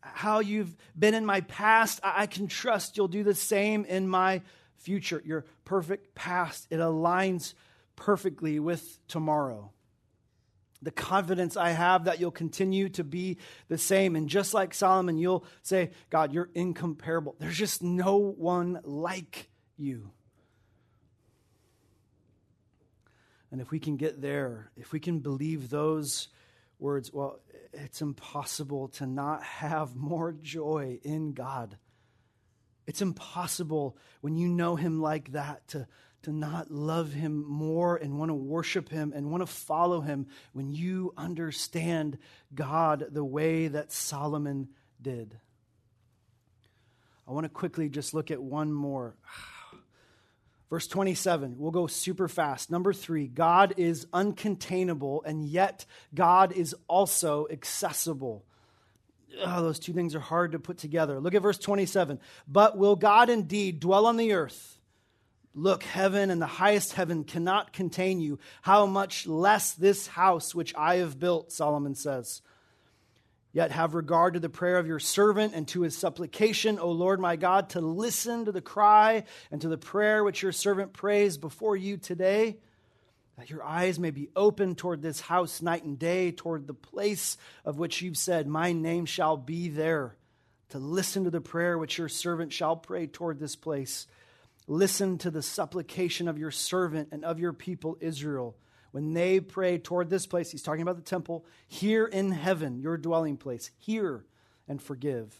how 0.01 0.39
you've 0.39 0.75
been 0.97 1.13
in 1.13 1.25
my 1.25 1.41
past, 1.41 1.99
I 2.03 2.25
can 2.25 2.47
trust 2.47 2.97
you'll 2.97 3.07
do 3.07 3.23
the 3.23 3.35
same 3.35 3.85
in 3.85 4.07
my 4.07 4.41
future. 4.77 5.21
Your 5.25 5.45
perfect 5.63 6.15
past, 6.15 6.67
it 6.69 6.77
aligns 6.77 7.53
perfectly 7.95 8.59
with 8.59 8.99
tomorrow. 9.07 9.71
The 10.81 10.91
confidence 10.91 11.57
I 11.57 11.69
have 11.69 12.05
that 12.05 12.19
you'll 12.19 12.31
continue 12.31 12.89
to 12.89 13.03
be 13.03 13.37
the 13.67 13.77
same. 13.77 14.15
And 14.15 14.27
just 14.27 14.53
like 14.53 14.73
Solomon, 14.73 15.17
you'll 15.17 15.45
say, 15.63 15.91
God, 16.09 16.33
you're 16.33 16.49
incomparable. 16.53 17.35
There's 17.39 17.57
just 17.57 17.81
no 17.81 18.17
one 18.17 18.79
like 18.83 19.49
you. 19.77 20.11
And 23.55 23.61
if 23.61 23.71
we 23.71 23.79
can 23.79 23.95
get 23.95 24.21
there, 24.21 24.69
if 24.75 24.91
we 24.91 24.99
can 24.99 25.19
believe 25.19 25.69
those 25.69 26.27
words, 26.77 27.13
well, 27.13 27.39
it's 27.71 28.01
impossible 28.01 28.89
to 28.89 29.05
not 29.05 29.43
have 29.43 29.95
more 29.95 30.33
joy 30.33 30.99
in 31.03 31.31
God. 31.31 31.77
It's 32.85 33.01
impossible 33.01 33.95
when 34.19 34.35
you 34.35 34.49
know 34.49 34.75
Him 34.75 35.01
like 35.01 35.31
that 35.31 35.65
to, 35.69 35.87
to 36.23 36.33
not 36.33 36.69
love 36.69 37.13
Him 37.13 37.49
more 37.49 37.95
and 37.95 38.19
want 38.19 38.27
to 38.27 38.35
worship 38.35 38.89
Him 38.89 39.13
and 39.15 39.31
want 39.31 39.39
to 39.39 39.47
follow 39.47 40.01
Him 40.01 40.27
when 40.51 40.73
you 40.73 41.13
understand 41.15 42.17
God 42.53 43.05
the 43.09 43.23
way 43.23 43.69
that 43.69 43.93
Solomon 43.93 44.67
did. 45.01 45.39
I 47.25 47.31
want 47.31 47.45
to 47.45 47.49
quickly 47.49 47.87
just 47.87 48.13
look 48.13 48.31
at 48.31 48.43
one 48.43 48.73
more. 48.73 49.15
Verse 50.69 50.87
27, 50.87 51.55
we'll 51.57 51.71
go 51.71 51.87
super 51.87 52.27
fast. 52.27 52.71
Number 52.71 52.91
three, 52.91 53.27
God 53.27 53.75
is 53.77 54.05
uncontainable, 54.07 55.21
and 55.23 55.45
yet 55.45 55.85
God 56.13 56.51
is 56.51 56.75
also 56.87 57.47
accessible. 57.51 58.43
Those 59.43 59.79
two 59.79 59.93
things 59.93 60.15
are 60.15 60.19
hard 60.19 60.53
to 60.53 60.59
put 60.59 60.77
together. 60.77 61.19
Look 61.19 61.35
at 61.35 61.41
verse 61.41 61.59
27. 61.59 62.19
But 62.47 62.77
will 62.77 62.95
God 62.95 63.29
indeed 63.29 63.79
dwell 63.79 64.05
on 64.07 64.17
the 64.17 64.33
earth? 64.33 64.79
Look, 65.53 65.83
heaven 65.83 66.31
and 66.31 66.41
the 66.41 66.47
highest 66.47 66.93
heaven 66.93 67.23
cannot 67.23 67.71
contain 67.71 68.19
you. 68.19 68.39
How 68.61 68.85
much 68.85 69.27
less 69.27 69.73
this 69.73 70.07
house 70.07 70.55
which 70.55 70.73
I 70.75 70.97
have 70.97 71.19
built, 71.19 71.51
Solomon 71.51 71.95
says. 71.95 72.41
Yet 73.55 73.71
have 73.71 73.95
regard 73.95 74.33
to 74.33 74.41
the 74.41 74.49
prayer 74.49 74.77
of 74.79 74.85
your 74.85 74.99
servant 74.99 75.53
and 75.55 75.65
to 75.69 75.83
his 75.83 75.97
supplication, 75.97 76.77
O 76.77 76.91
Lord 76.91 77.21
my 77.21 77.37
God, 77.37 77.69
to 77.69 77.79
listen 77.79 78.43
to 78.43 78.51
the 78.51 78.59
cry 78.59 79.23
and 79.49 79.61
to 79.61 79.69
the 79.69 79.77
prayer 79.77 80.25
which 80.25 80.43
your 80.43 80.51
servant 80.51 80.91
prays 80.91 81.37
before 81.37 81.77
you 81.77 81.95
today, 81.95 82.57
that 83.37 83.49
your 83.49 83.63
eyes 83.63 83.97
may 83.97 84.11
be 84.11 84.27
open 84.35 84.75
toward 84.75 85.01
this 85.01 85.21
house 85.21 85.61
night 85.61 85.85
and 85.85 85.97
day, 85.97 86.33
toward 86.33 86.67
the 86.67 86.73
place 86.73 87.37
of 87.63 87.77
which 87.77 88.01
you've 88.01 88.17
said, 88.17 88.45
My 88.45 88.73
name 88.73 89.05
shall 89.05 89.37
be 89.37 89.69
there, 89.69 90.17
to 90.71 90.77
listen 90.77 91.23
to 91.23 91.31
the 91.31 91.39
prayer 91.39 91.77
which 91.77 91.97
your 91.97 92.09
servant 92.09 92.51
shall 92.51 92.75
pray 92.75 93.07
toward 93.07 93.39
this 93.39 93.55
place. 93.55 94.05
Listen 94.67 95.17
to 95.19 95.31
the 95.31 95.41
supplication 95.41 96.27
of 96.27 96.37
your 96.37 96.51
servant 96.51 97.07
and 97.13 97.23
of 97.23 97.39
your 97.39 97.53
people 97.53 97.97
Israel 98.01 98.57
when 98.95 99.11
they 99.11 99.41
pray 99.41 99.77
toward 99.77 100.09
this 100.09 100.25
place, 100.25 100.49
he's 100.49 100.63
talking 100.63 100.81
about 100.81 100.95
the 100.95 101.01
temple, 101.01 101.43
here 101.67 102.05
in 102.05 102.31
heaven, 102.31 102.79
your 102.79 102.95
dwelling 102.95 103.35
place, 103.35 103.69
hear 103.77 104.23
and 104.69 104.81
forgive. 104.81 105.35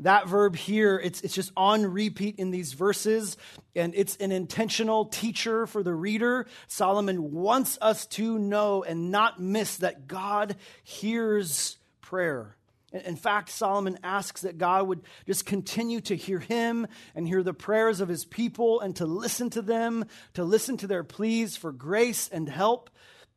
That 0.00 0.26
verb 0.26 0.56
here, 0.56 0.98
it's, 0.98 1.20
it's 1.20 1.32
just 1.32 1.52
on 1.56 1.86
repeat 1.86 2.40
in 2.40 2.50
these 2.50 2.72
verses, 2.72 3.36
and 3.76 3.94
it's 3.94 4.16
an 4.16 4.32
intentional 4.32 5.04
teacher 5.04 5.68
for 5.68 5.84
the 5.84 5.94
reader. 5.94 6.48
Solomon 6.66 7.30
wants 7.30 7.78
us 7.80 8.06
to 8.06 8.36
know 8.36 8.82
and 8.82 9.12
not 9.12 9.40
miss 9.40 9.76
that 9.76 10.08
God 10.08 10.56
hears 10.82 11.78
prayer. 12.00 12.56
In 12.92 13.16
fact, 13.16 13.50
Solomon 13.50 13.98
asks 14.02 14.40
that 14.40 14.58
God 14.58 14.88
would 14.88 15.02
just 15.26 15.46
continue 15.46 16.00
to 16.02 16.16
hear 16.16 16.40
him 16.40 16.88
and 17.14 17.26
hear 17.26 17.42
the 17.42 17.54
prayers 17.54 18.00
of 18.00 18.08
his 18.08 18.24
people 18.24 18.80
and 18.80 18.96
to 18.96 19.06
listen 19.06 19.48
to 19.50 19.62
them, 19.62 20.06
to 20.34 20.42
listen 20.42 20.76
to 20.78 20.88
their 20.88 21.04
pleas 21.04 21.56
for 21.56 21.70
grace 21.70 22.28
and 22.28 22.48
help. 22.48 22.90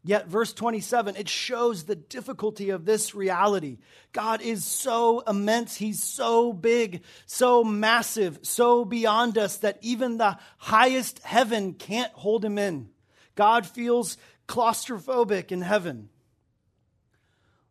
Yet, 0.05 0.27
verse 0.27 0.51
27, 0.51 1.15
it 1.15 1.29
shows 1.29 1.83
the 1.83 1.95
difficulty 1.95 2.71
of 2.71 2.83
this 2.83 3.15
reality. 3.15 3.77
God 4.11 4.41
is 4.41 4.65
so 4.65 5.21
immense, 5.21 5.77
He's 5.77 6.03
so 6.03 6.51
big, 6.51 7.03
so 7.25 7.63
massive, 7.63 8.39
so 8.41 8.83
beyond 8.83 9.37
us 9.37 9.57
that 9.57 9.77
even 9.81 10.17
the 10.17 10.37
highest 10.57 11.19
heaven 11.19 11.73
can't 11.73 12.11
hold 12.11 12.43
Him 12.43 12.57
in. 12.57 12.89
God 13.35 13.65
feels 13.65 14.17
claustrophobic 14.45 15.53
in 15.53 15.61
heaven. 15.61 16.09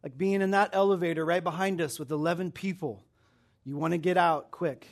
Like 0.03 0.19
being 0.19 0.43
in 0.43 0.51
that 0.51 0.71
elevator 0.73 1.25
right 1.25 1.43
behind 1.43 1.81
us 1.81 1.99
with 1.99 2.11
11 2.11 2.53
people. 2.53 3.05
You 3.65 3.77
want 3.77 3.93
to 3.93 3.99
get 3.99 4.17
out 4.17 4.51
quick. 4.51 4.87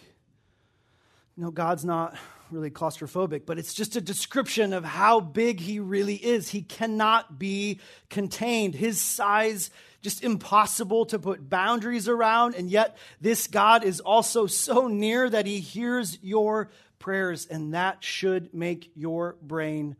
No, 1.37 1.51
God's 1.51 1.85
not 1.85 2.17
really 2.51 2.71
claustrophobic, 2.71 3.47
but 3.47 3.59
it's 3.59 3.75
just 3.75 3.97
a 3.97 4.01
description 4.01 4.73
of 4.73 4.85
how 4.85 5.21
big 5.21 5.61
he 5.61 5.81
really 5.81 6.15
is. 6.15 6.51
He 6.51 6.63
cannot 6.63 7.39
be 7.39 7.81
contained. 8.09 8.75
His 8.75 9.01
size 9.01 9.71
just 10.03 10.25
impossible 10.25 11.07
to 11.07 11.19
put 11.19 11.49
boundaries 11.49 12.09
around, 12.09 12.55
and 12.55 12.71
yet 12.71 12.97
this 13.21 13.47
God 13.47 13.85
is 13.85 14.01
also 14.01 14.47
so 14.47 14.89
near 14.89 15.29
that 15.29 15.47
he 15.47 15.61
hears 15.61 16.19
your 16.23 16.71
prayers, 16.99 17.47
and 17.47 17.75
that 17.75 18.03
should 18.03 18.55
make 18.55 18.91
your 18.95 19.37
brain 19.43 19.97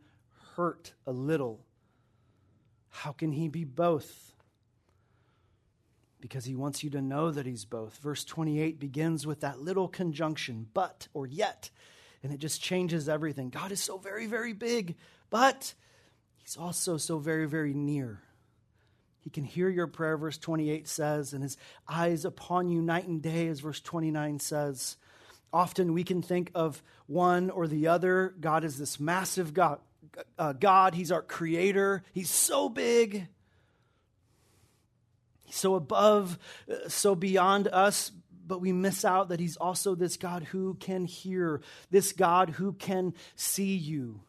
hurt 0.55 0.93
a 1.05 1.11
little. 1.11 1.59
How 2.89 3.11
can 3.11 3.31
he 3.31 3.47
be 3.47 3.63
both? 3.63 4.30
Because 6.21 6.45
he 6.45 6.55
wants 6.55 6.83
you 6.83 6.89
to 6.91 7.01
know 7.01 7.31
that 7.31 7.45
he's 7.45 7.65
both. 7.65 7.97
Verse 7.97 8.23
28 8.23 8.79
begins 8.79 9.27
with 9.27 9.41
that 9.41 9.59
little 9.59 9.87
conjunction, 9.87 10.67
but 10.73 11.07
or 11.13 11.27
yet 11.27 11.69
and 12.23 12.31
it 12.31 12.37
just 12.37 12.61
changes 12.61 13.09
everything. 13.09 13.49
God 13.49 13.71
is 13.71 13.81
so 13.81 13.97
very, 13.97 14.27
very 14.27 14.53
big, 14.53 14.95
but 15.29 15.73
He's 16.37 16.57
also 16.57 16.97
so 16.97 17.17
very, 17.17 17.47
very 17.47 17.73
near. 17.73 18.21
He 19.19 19.29
can 19.29 19.43
hear 19.43 19.69
your 19.69 19.87
prayer, 19.87 20.17
verse 20.17 20.37
28 20.37 20.87
says, 20.87 21.33
and 21.33 21.43
His 21.43 21.57
eyes 21.87 22.25
upon 22.25 22.69
you 22.69 22.81
night 22.81 23.07
and 23.07 23.21
day, 23.21 23.47
as 23.47 23.59
verse 23.59 23.79
29 23.81 24.39
says. 24.39 24.97
Often 25.53 25.93
we 25.93 26.03
can 26.03 26.21
think 26.21 26.51
of 26.55 26.81
one 27.07 27.49
or 27.49 27.67
the 27.67 27.87
other. 27.87 28.33
God 28.39 28.63
is 28.63 28.77
this 28.77 28.99
massive 28.99 29.53
God. 29.53 29.79
Uh, 30.37 30.53
God, 30.53 30.95
He's 30.95 31.11
our 31.11 31.21
creator. 31.21 32.03
He's 32.13 32.29
so 32.29 32.69
big. 32.69 33.27
So 35.51 35.75
above, 35.75 36.37
uh, 36.69 36.89
so 36.89 37.15
beyond 37.15 37.67
us 37.67 38.11
but 38.51 38.59
we 38.59 38.73
miss 38.73 39.05
out 39.05 39.29
that 39.29 39.39
He's 39.39 39.55
also 39.55 39.95
this 39.95 40.17
God 40.17 40.43
who 40.43 40.73
can 40.73 41.05
hear, 41.05 41.61
this 41.89 42.11
God 42.11 42.49
who 42.49 42.73
can 42.73 43.13
see 43.37 43.75
you. 43.75 44.19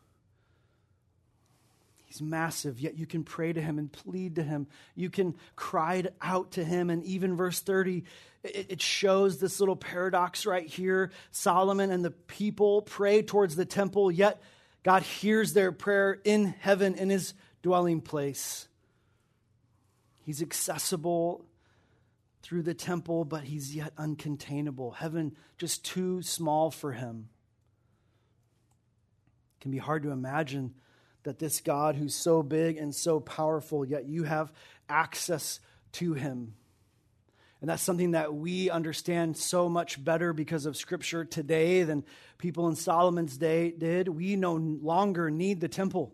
He's 2.04 2.22
massive, 2.22 2.78
yet 2.78 2.96
you 2.96 3.04
can 3.04 3.24
pray 3.24 3.52
to 3.52 3.60
Him 3.60 3.80
and 3.80 3.90
plead 3.90 4.36
to 4.36 4.44
Him. 4.44 4.68
You 4.94 5.10
can 5.10 5.34
cry 5.56 6.04
out 6.20 6.52
to 6.52 6.64
Him. 6.64 6.88
And 6.88 7.02
even 7.04 7.36
verse 7.36 7.58
30, 7.58 8.04
it 8.44 8.80
shows 8.80 9.38
this 9.38 9.58
little 9.58 9.74
paradox 9.74 10.46
right 10.46 10.68
here. 10.68 11.10
Solomon 11.32 11.90
and 11.90 12.04
the 12.04 12.12
people 12.12 12.82
pray 12.82 13.22
towards 13.22 13.56
the 13.56 13.64
temple, 13.64 14.12
yet 14.12 14.40
God 14.84 15.02
hears 15.02 15.52
their 15.52 15.72
prayer 15.72 16.20
in 16.22 16.54
heaven 16.60 16.94
in 16.94 17.10
His 17.10 17.34
dwelling 17.62 18.00
place. 18.00 18.68
He's 20.24 20.42
accessible 20.42 21.44
through 22.42 22.62
the 22.62 22.74
temple, 22.74 23.24
but 23.24 23.44
he's 23.44 23.74
yet 23.74 23.94
uncontainable. 23.96 24.94
Heaven 24.96 25.36
just 25.58 25.84
too 25.84 26.22
small 26.22 26.70
for 26.70 26.92
him. 26.92 27.28
It 29.58 29.62
can 29.62 29.70
be 29.70 29.78
hard 29.78 30.02
to 30.02 30.10
imagine 30.10 30.74
that 31.22 31.38
this 31.38 31.60
God 31.60 31.94
who's 31.94 32.14
so 32.14 32.42
big 32.42 32.76
and 32.76 32.94
so 32.94 33.20
powerful, 33.20 33.84
yet 33.84 34.06
you 34.06 34.24
have 34.24 34.52
access 34.88 35.60
to 35.92 36.14
him. 36.14 36.54
And 37.60 37.70
that's 37.70 37.82
something 37.82 38.10
that 38.10 38.34
we 38.34 38.70
understand 38.70 39.36
so 39.36 39.68
much 39.68 40.02
better 40.02 40.32
because 40.32 40.66
of 40.66 40.76
Scripture 40.76 41.24
today 41.24 41.84
than 41.84 42.02
people 42.38 42.66
in 42.66 42.74
Solomon's 42.74 43.38
day 43.38 43.70
did. 43.70 44.08
We 44.08 44.34
no 44.34 44.54
longer 44.54 45.30
need 45.30 45.60
the 45.60 45.68
temple. 45.68 46.12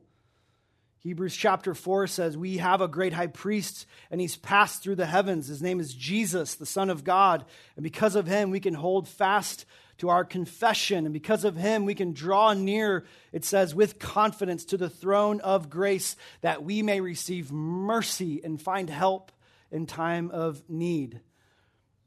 Hebrews 1.01 1.37
chapter 1.37 1.75
4 1.75 2.09
says, 2.09 2.37
We 2.37 2.57
have 2.57 2.81
a 2.81 2.89
great 2.89 3.13
high 3.13 3.29
priest, 3.29 3.87
and 4.11 4.21
he's 4.21 4.37
passed 4.37 4.83
through 4.83 4.97
the 4.97 5.07
heavens. 5.07 5.47
His 5.47 5.63
name 5.63 5.79
is 5.79 5.95
Jesus, 5.95 6.57
the 6.57 6.67
Son 6.67 6.91
of 6.91 7.05
God. 7.05 7.45
And 7.77 7.85
because 7.85 8.17
of 8.17 8.27
him, 8.27 8.51
we 8.51 8.61
can 8.61 8.75
hold 8.75 9.09
fast 9.09 9.65
to 9.99 10.09
our 10.09 10.25
confession. 10.25 11.05
And 11.05 11.13
because 11.13 11.45
of 11.45 11.57
him, 11.57 11.85
we 11.85 11.95
can 11.95 12.13
draw 12.13 12.53
near, 12.53 13.05
it 13.33 13.45
says, 13.45 13.75
with 13.75 13.99
confidence 13.99 14.65
to 14.67 14.77
the 14.77 14.91
throne 14.91 15.41
of 15.41 15.71
grace, 15.71 16.17
that 16.41 16.65
we 16.65 16.83
may 16.83 17.01
receive 17.01 17.53
mercy 17.53 18.41
and 18.43 18.61
find 18.61 18.91
help 18.91 19.31
in 19.71 19.87
time 19.87 20.31
of 20.33 20.63
need. 20.69 21.21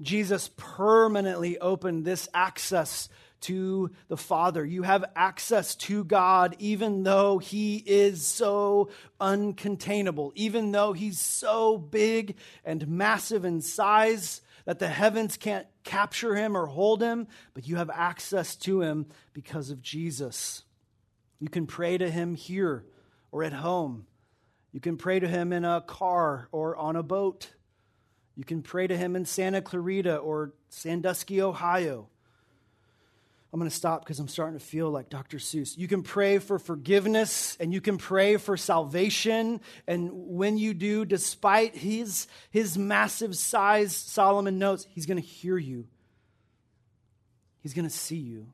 Jesus 0.01 0.49
permanently 0.57 1.59
opened 1.59 2.05
this 2.05 2.27
access 2.33 3.07
to 3.41 3.91
the 4.07 4.17
Father. 4.17 4.65
You 4.65 4.83
have 4.83 5.05
access 5.15 5.75
to 5.75 6.03
God 6.03 6.55
even 6.59 7.03
though 7.03 7.37
He 7.37 7.77
is 7.77 8.25
so 8.25 8.89
uncontainable, 9.19 10.31
even 10.35 10.71
though 10.71 10.93
He's 10.93 11.19
so 11.19 11.77
big 11.77 12.37
and 12.63 12.87
massive 12.87 13.45
in 13.45 13.61
size 13.61 14.41
that 14.65 14.79
the 14.79 14.87
heavens 14.87 15.37
can't 15.37 15.67
capture 15.83 16.35
Him 16.35 16.55
or 16.55 16.67
hold 16.67 17.01
Him, 17.01 17.27
but 17.53 17.67
you 17.67 17.77
have 17.77 17.89
access 17.89 18.55
to 18.57 18.81
Him 18.81 19.07
because 19.33 19.69
of 19.69 19.81
Jesus. 19.81 20.63
You 21.39 21.49
can 21.49 21.65
pray 21.65 21.97
to 21.97 22.09
Him 22.09 22.35
here 22.35 22.85
or 23.31 23.43
at 23.43 23.53
home. 23.53 24.05
You 24.71 24.79
can 24.79 24.97
pray 24.97 25.19
to 25.19 25.27
Him 25.27 25.51
in 25.51 25.65
a 25.65 25.81
car 25.81 26.47
or 26.51 26.75
on 26.75 26.95
a 26.95 27.03
boat. 27.03 27.49
You 28.35 28.43
can 28.43 28.61
pray 28.61 28.87
to 28.87 28.95
Him 28.95 29.15
in 29.15 29.25
Santa 29.25 29.61
Clarita 29.61 30.17
or 30.17 30.53
Sandusky, 30.69 31.41
Ohio. 31.41 32.07
I'm 33.53 33.59
going 33.59 33.69
to 33.69 33.75
stop 33.75 34.05
because 34.05 34.17
I'm 34.19 34.29
starting 34.29 34.57
to 34.57 34.63
feel 34.65 34.89
like 34.89 35.09
Dr. 35.09 35.37
Seuss. 35.37 35.77
You 35.77 35.89
can 35.89 36.03
pray 36.03 36.37
for 36.37 36.57
forgiveness 36.57 37.57
and 37.59 37.73
you 37.73 37.81
can 37.81 37.97
pray 37.97 38.37
for 38.37 38.55
salvation. 38.55 39.59
And 39.87 40.09
when 40.13 40.57
you 40.57 40.73
do, 40.73 41.03
despite 41.03 41.75
his, 41.75 42.27
his 42.49 42.77
massive 42.77 43.35
size, 43.35 43.93
Solomon 43.93 44.57
notes, 44.57 44.87
he's 44.91 45.05
going 45.05 45.21
to 45.21 45.27
hear 45.27 45.57
you, 45.57 45.87
he's 47.59 47.73
going 47.73 47.87
to 47.87 47.93
see 47.93 48.15
you. 48.15 48.47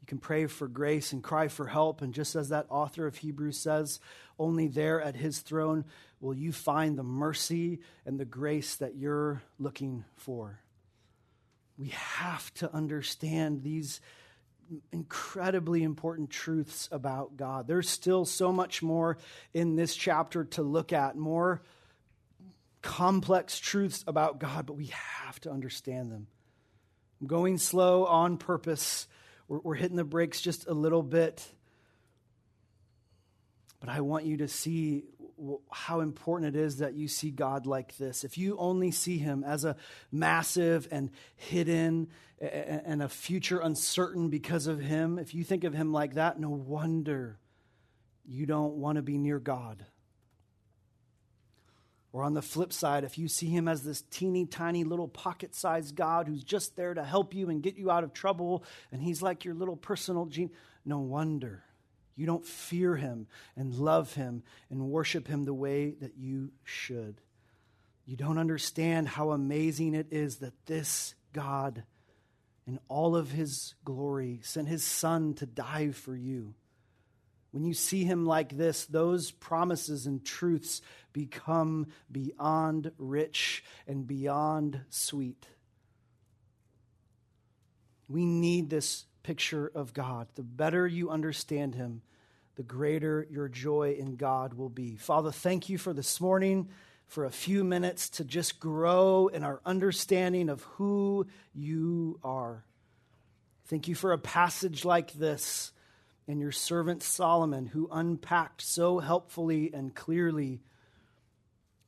You 0.00 0.06
can 0.06 0.18
pray 0.18 0.46
for 0.46 0.66
grace 0.66 1.12
and 1.12 1.22
cry 1.22 1.46
for 1.46 1.68
help. 1.68 2.02
And 2.02 2.12
just 2.12 2.34
as 2.34 2.48
that 2.48 2.66
author 2.70 3.06
of 3.06 3.16
Hebrews 3.16 3.56
says, 3.56 4.00
only 4.36 4.66
there 4.66 5.00
at 5.00 5.14
his 5.14 5.38
throne 5.38 5.84
will 6.20 6.34
you 6.34 6.52
find 6.52 6.98
the 6.98 7.04
mercy 7.04 7.78
and 8.04 8.18
the 8.18 8.24
grace 8.24 8.74
that 8.76 8.96
you're 8.96 9.42
looking 9.60 10.04
for 10.16 10.58
we 11.76 11.88
have 11.88 12.52
to 12.54 12.72
understand 12.72 13.62
these 13.62 14.00
incredibly 14.92 15.82
important 15.82 16.30
truths 16.30 16.88
about 16.90 17.36
God. 17.36 17.66
There's 17.66 17.88
still 17.88 18.24
so 18.24 18.52
much 18.52 18.82
more 18.82 19.18
in 19.52 19.76
this 19.76 19.94
chapter 19.94 20.44
to 20.44 20.62
look 20.62 20.92
at, 20.92 21.16
more 21.16 21.62
complex 22.80 23.58
truths 23.58 24.04
about 24.06 24.38
God, 24.38 24.66
but 24.66 24.74
we 24.74 24.86
have 24.86 25.40
to 25.40 25.50
understand 25.50 26.12
them. 26.12 26.26
I'm 27.20 27.26
going 27.26 27.58
slow 27.58 28.06
on 28.06 28.36
purpose. 28.36 29.08
We're, 29.48 29.60
we're 29.60 29.74
hitting 29.74 29.96
the 29.96 30.04
brakes 30.04 30.40
just 30.40 30.66
a 30.66 30.74
little 30.74 31.02
bit. 31.02 31.44
But 33.80 33.88
I 33.88 34.00
want 34.00 34.24
you 34.24 34.38
to 34.38 34.48
see 34.48 35.04
how 35.70 36.00
important 36.00 36.54
it 36.54 36.58
is 36.58 36.78
that 36.78 36.94
you 36.94 37.08
see 37.08 37.30
God 37.30 37.66
like 37.66 37.96
this. 37.96 38.24
If 38.24 38.38
you 38.38 38.56
only 38.58 38.90
see 38.90 39.18
him 39.18 39.44
as 39.44 39.64
a 39.64 39.76
massive 40.12 40.88
and 40.90 41.10
hidden 41.36 42.08
and 42.40 43.02
a 43.02 43.08
future 43.08 43.60
uncertain 43.60 44.28
because 44.28 44.66
of 44.66 44.80
him, 44.80 45.18
if 45.18 45.34
you 45.34 45.44
think 45.44 45.64
of 45.64 45.74
him 45.74 45.92
like 45.92 46.14
that, 46.14 46.38
no 46.38 46.50
wonder 46.50 47.38
you 48.24 48.46
don't 48.46 48.74
want 48.74 48.96
to 48.96 49.02
be 49.02 49.18
near 49.18 49.38
God. 49.38 49.84
Or 52.12 52.22
on 52.22 52.34
the 52.34 52.42
flip 52.42 52.72
side, 52.72 53.02
if 53.02 53.18
you 53.18 53.26
see 53.26 53.48
him 53.48 53.66
as 53.66 53.82
this 53.82 54.02
teeny 54.02 54.46
tiny 54.46 54.84
little 54.84 55.08
pocket 55.08 55.54
sized 55.54 55.96
God 55.96 56.28
who's 56.28 56.44
just 56.44 56.76
there 56.76 56.94
to 56.94 57.02
help 57.02 57.34
you 57.34 57.50
and 57.50 57.60
get 57.60 57.76
you 57.76 57.90
out 57.90 58.04
of 58.04 58.12
trouble, 58.12 58.64
and 58.92 59.02
he's 59.02 59.20
like 59.20 59.44
your 59.44 59.54
little 59.54 59.76
personal 59.76 60.26
gene, 60.26 60.50
no 60.84 61.00
wonder 61.00 61.64
you 62.16 62.26
don't 62.26 62.46
fear 62.46 62.96
him 62.96 63.26
and 63.56 63.74
love 63.74 64.14
him 64.14 64.42
and 64.70 64.90
worship 64.90 65.26
him 65.26 65.44
the 65.44 65.54
way 65.54 65.90
that 66.00 66.16
you 66.16 66.52
should. 66.62 67.20
You 68.06 68.16
don't 68.16 68.38
understand 68.38 69.08
how 69.08 69.30
amazing 69.30 69.94
it 69.94 70.08
is 70.10 70.36
that 70.36 70.66
this 70.66 71.14
God, 71.32 71.84
in 72.66 72.78
all 72.88 73.16
of 73.16 73.32
his 73.32 73.74
glory, 73.84 74.40
sent 74.42 74.68
his 74.68 74.84
son 74.84 75.34
to 75.34 75.46
die 75.46 75.90
for 75.90 76.14
you. 76.14 76.54
When 77.50 77.64
you 77.64 77.72
see 77.72 78.04
him 78.04 78.26
like 78.26 78.56
this, 78.56 78.84
those 78.84 79.30
promises 79.30 80.06
and 80.06 80.24
truths 80.24 80.82
become 81.12 81.86
beyond 82.10 82.90
rich 82.98 83.64
and 83.86 84.06
beyond 84.06 84.80
sweet. 84.90 85.46
We 88.08 88.24
need 88.24 88.70
this 88.70 89.06
picture 89.24 89.72
of 89.74 89.92
God. 89.92 90.28
The 90.36 90.44
better 90.44 90.86
you 90.86 91.10
understand 91.10 91.74
Him, 91.74 92.02
the 92.54 92.62
greater 92.62 93.26
your 93.28 93.48
joy 93.48 93.96
in 93.98 94.14
God 94.14 94.54
will 94.54 94.68
be. 94.68 94.94
Father, 94.94 95.32
thank 95.32 95.68
you 95.68 95.78
for 95.78 95.92
this 95.92 96.20
morning, 96.20 96.68
for 97.08 97.24
a 97.24 97.30
few 97.30 97.64
minutes 97.64 98.08
to 98.10 98.24
just 98.24 98.60
grow 98.60 99.26
in 99.26 99.42
our 99.42 99.60
understanding 99.66 100.48
of 100.48 100.62
who 100.62 101.26
you 101.52 102.20
are. 102.22 102.64
Thank 103.66 103.88
you 103.88 103.96
for 103.96 104.12
a 104.12 104.18
passage 104.18 104.84
like 104.84 105.12
this 105.14 105.72
and 106.28 106.40
your 106.40 106.52
servant 106.52 107.02
Solomon, 107.02 107.66
who 107.66 107.88
unpacked 107.90 108.62
so 108.62 108.98
helpfully 108.98 109.72
and 109.74 109.94
clearly 109.94 110.60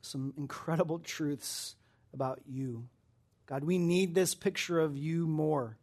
some 0.01 0.35
incredible 0.37 0.99
truths 0.99 1.77
about 2.13 2.41
you. 2.47 2.89
God, 3.47 3.63
we 3.63 3.79
need 3.79 4.15
this 4.15 4.35
picture 4.35 4.81
of 4.81 4.97
you 4.97 5.27
more. 5.27 5.77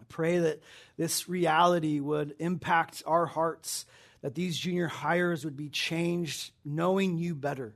I 0.00 0.04
pray 0.08 0.38
that 0.38 0.60
this 0.96 1.28
reality 1.28 2.00
would 2.00 2.34
impact 2.38 3.02
our 3.06 3.26
hearts, 3.26 3.86
that 4.22 4.34
these 4.34 4.58
junior 4.58 4.88
highers 4.88 5.44
would 5.44 5.56
be 5.56 5.68
changed 5.68 6.52
knowing 6.64 7.18
you 7.18 7.34
better, 7.34 7.74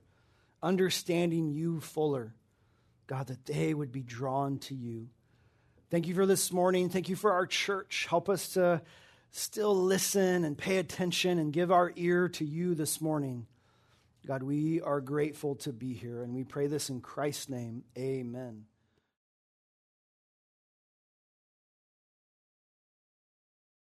understanding 0.63 1.51
you 1.51 1.81
fuller. 1.81 2.35
God, 3.07 3.27
that 3.27 3.45
they 3.45 3.75
would 3.75 3.93
be 3.93 4.03
drawn 4.03 4.59
to 4.61 4.75
you. 4.75 5.09
Thank 5.91 6.09
you 6.09 6.15
for 6.15 6.25
this 6.25 6.51
morning. 6.51 6.89
Thank 6.89 7.11
you 7.11 7.17
for 7.17 7.33
our 7.33 7.47
church. 7.47 8.07
Help 8.09 8.31
us 8.31 8.55
to 8.55 8.81
still 9.31 9.77
listen 9.77 10.45
and 10.45 10.57
pay 10.57 10.79
attention 10.79 11.39
and 11.39 11.53
give 11.53 11.71
our 11.71 11.93
ear 11.97 12.29
to 12.31 12.45
you 12.45 12.75
this 12.75 13.01
morning. 13.01 13.47
God, 14.27 14.43
we 14.43 14.81
are 14.81 15.03
grateful 15.03 15.57
to 15.57 15.73
be 15.73 15.93
here, 15.93 16.23
and 16.23 16.35
we 16.35 16.45
pray 16.45 16.67
this 16.67 16.89
in 16.89 17.03
Christ's 17.03 17.51
name. 17.51 17.85
Amen. 17.99 18.65